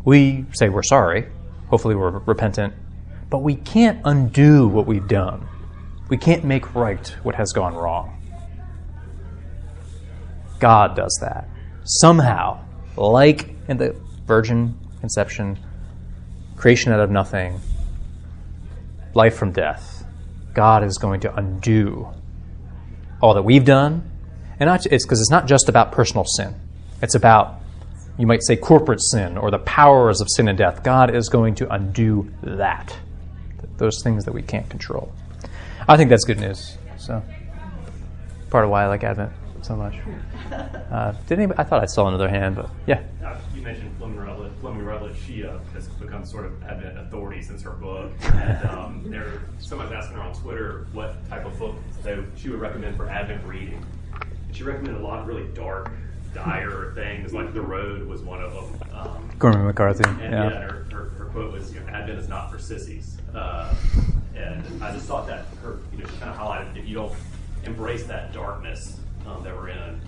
we 0.05 0.45
say 0.53 0.69
we're 0.69 0.83
sorry. 0.83 1.27
Hopefully, 1.67 1.95
we're 1.95 2.19
repentant. 2.19 2.73
But 3.29 3.39
we 3.39 3.55
can't 3.55 4.01
undo 4.05 4.67
what 4.67 4.87
we've 4.87 5.07
done. 5.07 5.47
We 6.09 6.17
can't 6.17 6.43
make 6.43 6.73
right 6.73 7.07
what 7.21 7.35
has 7.35 7.51
gone 7.53 7.75
wrong. 7.75 8.15
God 10.59 10.95
does 10.95 11.17
that. 11.21 11.47
Somehow, 11.83 12.63
like 12.97 13.55
in 13.67 13.77
the 13.77 13.95
virgin 14.25 14.77
conception, 14.99 15.59
creation 16.57 16.91
out 16.91 16.99
of 16.99 17.11
nothing, 17.11 17.59
life 19.13 19.35
from 19.35 19.51
death, 19.51 20.03
God 20.53 20.83
is 20.83 20.97
going 20.97 21.21
to 21.21 21.33
undo 21.35 22.07
all 23.21 23.33
that 23.33 23.43
we've 23.43 23.65
done. 23.65 24.09
And 24.59 24.69
it's 24.69 25.05
because 25.05 25.21
it's 25.21 25.31
not 25.31 25.47
just 25.47 25.69
about 25.69 25.91
personal 25.91 26.25
sin. 26.25 26.53
It's 27.01 27.15
about, 27.15 27.61
you 28.17 28.27
might 28.27 28.43
say, 28.43 28.55
corporate 28.55 29.01
sin 29.01 29.37
or 29.37 29.51
the 29.51 29.59
powers 29.59 30.19
of 30.19 30.27
sin 30.29 30.47
and 30.49 30.57
death. 30.57 30.83
God 30.83 31.15
is 31.15 31.29
going 31.29 31.55
to 31.55 31.73
undo 31.73 32.29
that, 32.43 32.97
those 33.77 34.01
things 34.03 34.25
that 34.25 34.33
we 34.33 34.41
can't 34.41 34.69
control. 34.69 35.13
I 35.87 35.95
think 35.95 36.09
that's 36.09 36.25
good 36.25 36.39
news. 36.39 36.77
So, 36.97 37.23
part 38.49 38.65
of 38.65 38.71
why 38.71 38.83
I 38.83 38.87
like 38.87 39.03
Advent 39.03 39.31
so 39.61 39.75
much. 39.75 39.95
Uh, 40.51 41.13
did 41.27 41.37
anybody, 41.37 41.59
I 41.59 41.63
thought 41.63 41.81
I 41.81 41.85
saw 41.85 42.07
another 42.07 42.27
hand, 42.27 42.55
but 42.55 42.69
yeah. 42.87 43.03
You 43.59 43.65
mentioned 43.65 43.97
Fleming 43.97 44.19
Rutledge. 44.19 44.53
Fleming 44.61 44.85
Rutledge. 44.85 45.17
She 45.27 45.43
uh, 45.43 45.59
has 45.73 45.89
become 45.89 46.23
sort 46.23 46.45
of 46.45 46.63
Advent 46.63 46.97
authority 46.97 47.41
since 47.41 47.61
her 47.63 47.71
book. 47.71 48.13
And 48.23 48.69
um, 48.69 49.03
there, 49.05 49.41
someone's 49.59 49.91
asking 49.91 50.15
her 50.15 50.23
on 50.23 50.33
Twitter 50.33 50.87
what 50.93 51.27
type 51.27 51.45
of 51.45 51.59
book 51.59 51.75
they, 52.01 52.17
she 52.37 52.47
would 52.47 52.61
recommend 52.61 52.95
for 52.95 53.09
Advent 53.09 53.43
reading. 53.45 53.85
And 54.47 54.55
she 54.55 54.63
recommended 54.63 55.01
a 55.01 55.03
lot 55.03 55.19
of 55.19 55.27
really 55.27 55.45
dark, 55.53 55.91
dire 56.33 56.93
things, 56.95 57.33
like 57.33 57.53
The 57.53 57.61
Road 57.61 58.07
was 58.07 58.21
one 58.21 58.41
of 58.41 58.53
them. 58.53 58.97
Um, 58.97 59.29
Cormac 59.39 59.65
McCarthy. 59.65 60.09
and 60.09 60.21
yeah. 60.21 60.49
yeah, 60.49 60.61
her, 60.61 60.87
her, 60.89 61.09
her 61.09 61.25
quote 61.25 61.51
was, 61.51 61.73
you 61.73 61.81
know, 61.81 61.87
"Advent 61.87 62.17
is 62.17 62.29
not 62.29 62.49
for 62.49 62.59
sissies." 62.59 63.17
Uh, 63.35 63.75
and 64.35 64.63
I 64.81 64.93
just 64.93 65.05
thought 65.05 65.27
that 65.27 65.47
her, 65.61 65.79
you 65.91 65.97
know, 65.97 66.05
she 66.05 66.15
kind 66.15 66.31
of 66.31 66.37
highlighted 66.37 66.77
if 66.77 66.87
you 66.87 66.95
don't 66.95 67.13
embrace 67.65 68.05
that 68.05 68.31
darkness 68.31 68.97
um, 69.27 69.43
that 69.43 69.53
we're 69.53 69.67
in, 69.67 69.99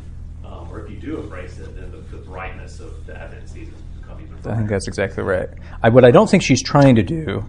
um, 0.52 0.72
or 0.72 0.86
if 0.86 0.92
you 0.92 0.98
do 0.98 1.20
embrace 1.20 1.58
it, 1.60 1.76
then 1.76 1.92
the, 1.92 1.98
the 2.16 2.24
brightness 2.24 2.80
of 2.80 3.06
the 3.06 3.18
Advent 3.18 3.50
season 3.50 3.74
become 4.00 4.20
even. 4.22 4.52
I 4.52 4.56
think 4.58 4.70
that's 4.70 4.88
exactly 4.88 5.24
right. 5.24 5.50
I, 5.82 5.90
what 5.90 6.04
I 6.04 6.12
don't 6.12 6.30
think 6.30 6.44
she's 6.44 6.62
trying 6.62 6.96
to 6.96 7.04
do, 7.04 7.46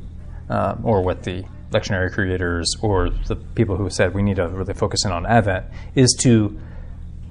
um, 0.48 0.80
or 0.84 1.02
what 1.02 1.22
the 1.24 1.44
lectionary 1.70 2.12
creators 2.12 2.74
or 2.82 3.10
the 3.10 3.36
people 3.36 3.76
who 3.76 3.88
said 3.90 4.14
we 4.14 4.22
need 4.22 4.36
to 4.36 4.48
really 4.48 4.74
focus 4.74 5.04
in 5.04 5.10
on 5.10 5.26
Advent, 5.26 5.66
is 5.94 6.16
to 6.20 6.58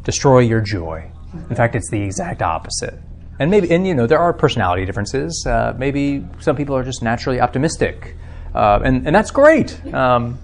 destroy 0.03 0.39
your 0.39 0.61
joy. 0.61 1.11
In 1.49 1.55
fact, 1.55 1.75
it's 1.75 1.89
the 1.89 2.01
exact 2.01 2.41
opposite. 2.41 2.95
And 3.39 3.49
maybe, 3.49 3.71
and 3.71 3.87
you 3.87 3.95
know, 3.95 4.05
there 4.05 4.19
are 4.19 4.33
personality 4.33 4.85
differences. 4.85 5.45
Uh, 5.47 5.73
maybe 5.77 6.25
some 6.39 6.55
people 6.55 6.75
are 6.75 6.83
just 6.83 7.01
naturally 7.01 7.39
optimistic, 7.39 8.15
uh, 8.53 8.79
and 8.83 9.07
and 9.07 9.15
that's 9.15 9.31
great. 9.31 9.83
Um, 9.93 10.37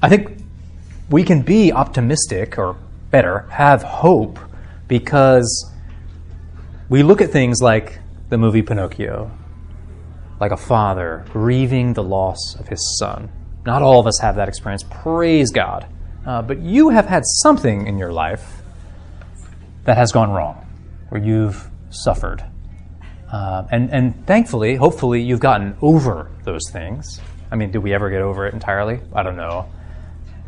I 0.00 0.08
think 0.08 0.38
we 1.10 1.24
can 1.24 1.42
be 1.42 1.72
optimistic, 1.72 2.58
or 2.58 2.76
better, 3.10 3.40
have 3.50 3.82
hope, 3.82 4.38
because 4.92 5.72
we 6.90 7.02
look 7.02 7.22
at 7.22 7.30
things 7.30 7.62
like 7.62 7.98
the 8.28 8.36
movie 8.36 8.60
Pinocchio, 8.60 9.30
like 10.38 10.52
a 10.52 10.56
father 10.58 11.24
grieving 11.30 11.94
the 11.94 12.02
loss 12.02 12.56
of 12.60 12.68
his 12.68 12.98
son. 12.98 13.32
Not 13.64 13.80
all 13.80 14.00
of 14.00 14.06
us 14.06 14.18
have 14.20 14.36
that 14.36 14.48
experience. 14.48 14.84
Praise 14.90 15.50
God. 15.50 15.86
Uh, 16.26 16.42
but 16.42 16.60
you 16.60 16.90
have 16.90 17.06
had 17.06 17.22
something 17.24 17.86
in 17.86 17.96
your 17.96 18.12
life 18.12 18.60
that 19.84 19.96
has 19.96 20.12
gone 20.12 20.30
wrong, 20.30 20.66
where 21.08 21.22
you've 21.22 21.70
suffered. 21.88 22.44
Uh, 23.32 23.64
and, 23.70 23.90
and 23.90 24.26
thankfully, 24.26 24.74
hopefully, 24.74 25.22
you've 25.22 25.40
gotten 25.40 25.74
over 25.80 26.30
those 26.44 26.68
things. 26.70 27.18
I 27.50 27.56
mean, 27.56 27.70
do 27.70 27.80
we 27.80 27.94
ever 27.94 28.10
get 28.10 28.20
over 28.20 28.46
it 28.46 28.52
entirely? 28.52 29.00
I 29.14 29.22
don't 29.22 29.36
know. 29.36 29.72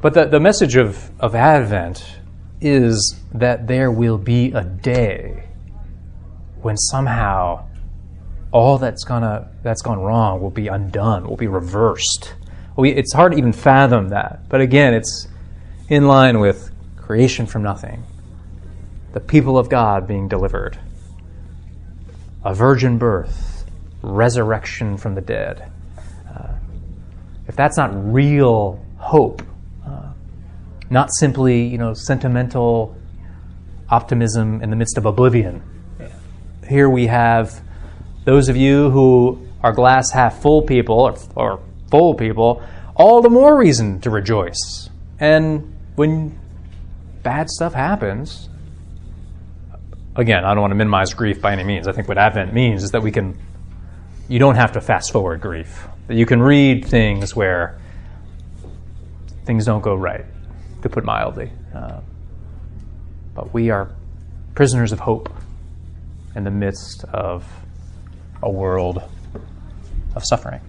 But 0.02 0.12
the, 0.12 0.26
the 0.26 0.38
message 0.38 0.76
of, 0.76 1.11
of 1.18 1.35
Advent 1.35 2.04
is 2.60 3.20
that 3.32 3.66
there 3.66 3.90
will 3.90 4.18
be 4.18 4.52
a 4.52 4.64
day 4.64 5.44
when 6.62 6.76
somehow 6.76 7.66
all 8.52 8.78
that's 8.78 9.04
gonna 9.04 9.50
that's 9.62 9.82
gone 9.82 10.00
wrong 10.00 10.40
will 10.40 10.50
be 10.50 10.68
undone, 10.68 11.28
will 11.28 11.36
be 11.36 11.48
reversed. 11.48 12.34
We, 12.76 12.90
it's 12.90 13.12
hard 13.12 13.32
to 13.32 13.38
even 13.38 13.52
fathom 13.52 14.08
that, 14.08 14.48
but 14.48 14.60
again, 14.60 14.94
it's 14.94 15.28
in 15.88 16.06
line 16.06 16.40
with 16.40 16.70
creation 16.96 17.46
from 17.46 17.62
nothing, 17.62 18.02
the 19.12 19.20
people 19.20 19.58
of 19.58 19.68
God 19.68 20.06
being 20.06 20.28
delivered, 20.28 20.78
a 22.44 22.54
virgin 22.54 22.98
birth, 22.98 23.64
resurrection 24.02 24.96
from 24.96 25.14
the 25.14 25.20
dead. 25.20 25.70
Uh, 26.28 26.54
if 27.46 27.56
that's 27.56 27.76
not 27.76 27.90
real 28.12 28.84
hope, 28.98 29.42
not 30.94 31.11
simply 31.12 31.66
you 31.66 31.76
know 31.76 31.92
sentimental 31.92 32.96
optimism 33.90 34.62
in 34.62 34.70
the 34.70 34.76
midst 34.76 34.96
of 34.96 35.04
oblivion, 35.04 35.62
here 36.66 36.88
we 36.88 37.07
have 37.07 37.61
those 38.24 38.48
of 38.48 38.57
you 38.57 38.90
who 38.90 39.46
are 39.62 39.72
glass 39.72 40.11
half 40.11 40.40
full 40.40 40.62
people 40.62 41.00
or, 41.00 41.16
or 41.37 41.61
full 41.90 42.14
people, 42.14 42.62
all 42.94 43.22
the 43.22 43.30
more 43.30 43.57
reason 43.57 44.00
to 44.00 44.11
rejoice. 44.11 44.88
And 45.20 45.74
when 45.94 46.38
bad 47.22 47.48
stuff 47.48 47.72
happens, 47.74 48.48
again, 50.16 50.44
I 50.44 50.54
don't 50.54 50.61
want 50.61 50.70
to 50.72 50.76
minimize 50.76 51.14
grief 51.14 51.40
by 51.40 51.52
any 51.52 51.64
means. 51.64 51.88
I 51.88 51.92
think 51.92 52.09
what 52.09 52.18
Advent 52.18 52.52
means 52.52 52.83
is 52.83 52.90
that 52.92 53.02
we 53.02 53.11
can, 53.11 53.38
you 54.28 54.38
don't 54.38 54.57
have 54.57 54.72
to 54.72 54.80
fast 54.80 55.12
forward 55.12 55.40
grief. 55.40 55.87
That 56.09 56.16
you 56.16 56.26
can 56.26 56.42
read 56.42 56.85
things 56.85 57.35
where 57.35 57.78
things 59.44 59.64
don't 59.66 59.83
go 59.83 59.94
right, 59.94 60.24
to 60.85 60.88
put 60.90 61.03
mildly. 61.03 61.51
Uh, 61.75 62.01
but 63.35 63.53
we 63.55 63.70
are 63.70 63.90
prisoners 64.55 64.92
of 64.92 65.01
hope 65.01 65.33
in 66.37 66.44
the 66.44 66.51
midst 66.51 67.05
of 67.05 67.42
a 68.42 68.51
world 68.51 69.03
of 70.14 70.23
suffering, 70.25 70.61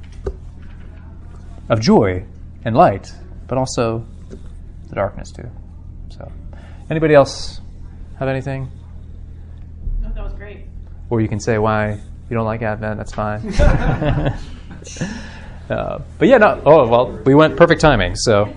of 1.70 1.82
joy 1.82 2.24
and 2.64 2.78
light, 2.78 3.12
but 3.48 3.58
also 3.58 4.06
the 4.90 4.96
darkness 4.96 5.32
too. 5.32 5.50
So, 6.10 6.32
anybody 6.90 7.14
else 7.14 7.60
have 8.18 8.30
anything? 8.30 8.72
No, 10.02 10.14
that 10.14 10.24
was 10.24 10.34
great. 10.34 10.66
Or 11.10 11.20
you 11.20 11.28
can 11.28 11.42
say 11.42 11.58
why 11.58 12.00
you 12.30 12.38
don't 12.38 12.46
like 12.46 12.62
Advent. 12.62 12.98
That's 12.98 13.14
fine. 13.14 13.54
uh, 15.70 16.00
but 16.18 16.28
yeah, 16.30 16.38
no. 16.38 16.62
Oh 16.66 16.88
well, 16.88 17.12
we 17.26 17.36
went 17.36 17.58
perfect 17.58 17.82
timing. 17.82 18.16
So, 18.16 18.56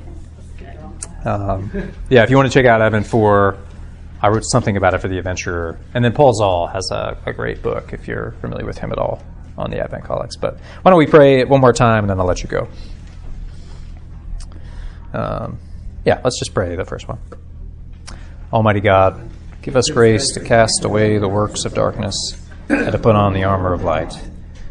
um, 1.24 1.92
yeah, 2.08 2.22
if 2.22 2.30
you 2.30 2.36
want 2.36 2.50
to 2.50 2.52
check 2.52 2.66
out 2.66 2.80
Advent 2.80 3.06
four, 3.06 3.58
I 4.20 4.28
wrote 4.28 4.44
something 4.44 4.76
about 4.76 4.94
it 4.94 4.98
for 4.98 5.08
the 5.08 5.18
Adventurer, 5.18 5.78
and 5.94 6.04
then 6.04 6.12
Paul 6.12 6.32
Zahl 6.34 6.66
has 6.66 6.90
a, 6.90 7.16
a 7.24 7.32
great 7.32 7.62
book 7.62 7.92
if 7.92 8.08
you're 8.08 8.32
familiar 8.40 8.66
with 8.66 8.78
him 8.78 8.90
at 8.90 8.98
all 8.98 9.22
on 9.56 9.70
the 9.70 9.78
Advent 9.78 10.04
Collects. 10.04 10.36
But 10.36 10.58
why 10.82 10.90
don't 10.90 10.98
we 10.98 11.06
pray 11.06 11.44
one 11.44 11.60
more 11.60 11.72
time, 11.72 12.04
and 12.04 12.10
then 12.10 12.18
I'll 12.18 12.26
let 12.26 12.42
you 12.42 12.48
go. 12.48 12.68
Um, 15.12 15.58
yeah, 16.04 16.20
let's 16.24 16.38
just 16.38 16.52
pray 16.52 16.74
the 16.74 16.84
first 16.84 17.06
one. 17.08 17.18
Almighty 18.52 18.80
God, 18.80 19.30
give 19.62 19.76
us 19.76 19.88
grace 19.90 20.32
to 20.34 20.40
cast 20.40 20.84
away 20.84 21.18
the 21.18 21.28
works 21.28 21.64
of 21.64 21.74
darkness 21.74 22.14
and 22.68 22.92
to 22.92 22.98
put 22.98 23.14
on 23.14 23.34
the 23.34 23.44
armor 23.44 23.72
of 23.72 23.82
light. 23.82 24.12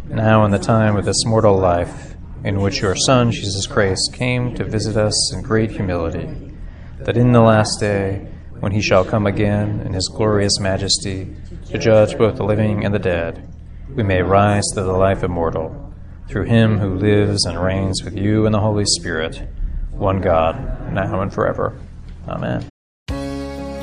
Now, 0.09 0.45
in 0.45 0.51
the 0.51 0.59
time 0.59 0.95
of 0.95 1.05
this 1.05 1.25
mortal 1.25 1.57
life, 1.57 2.15
in 2.43 2.61
which 2.61 2.81
your 2.81 2.95
Son, 2.95 3.31
Jesus 3.31 3.67
Christ, 3.67 4.13
came 4.13 4.53
to 4.55 4.63
visit 4.63 4.95
us 4.95 5.33
in 5.33 5.41
great 5.41 5.71
humility, 5.71 6.53
that 6.99 7.17
in 7.17 7.31
the 7.31 7.41
last 7.41 7.79
day, 7.79 8.27
when 8.59 8.71
he 8.71 8.81
shall 8.81 9.05
come 9.05 9.27
again 9.27 9.81
in 9.81 9.93
his 9.93 10.07
glorious 10.07 10.59
majesty 10.59 11.35
to 11.69 11.77
judge 11.77 12.17
both 12.17 12.37
the 12.37 12.43
living 12.43 12.83
and 12.83 12.93
the 12.93 12.99
dead, 12.99 13.47
we 13.95 14.03
may 14.03 14.21
rise 14.21 14.65
to 14.73 14.83
the 14.83 14.93
life 14.93 15.23
immortal, 15.23 15.93
through 16.27 16.45
him 16.45 16.79
who 16.79 16.95
lives 16.95 17.45
and 17.45 17.61
reigns 17.61 18.03
with 18.03 18.15
you 18.15 18.45
in 18.45 18.51
the 18.51 18.59
Holy 18.59 18.85
Spirit, 18.85 19.47
one 19.91 20.21
God, 20.21 20.91
now 20.93 21.21
and 21.21 21.33
forever. 21.33 21.77
Amen. 22.27 22.67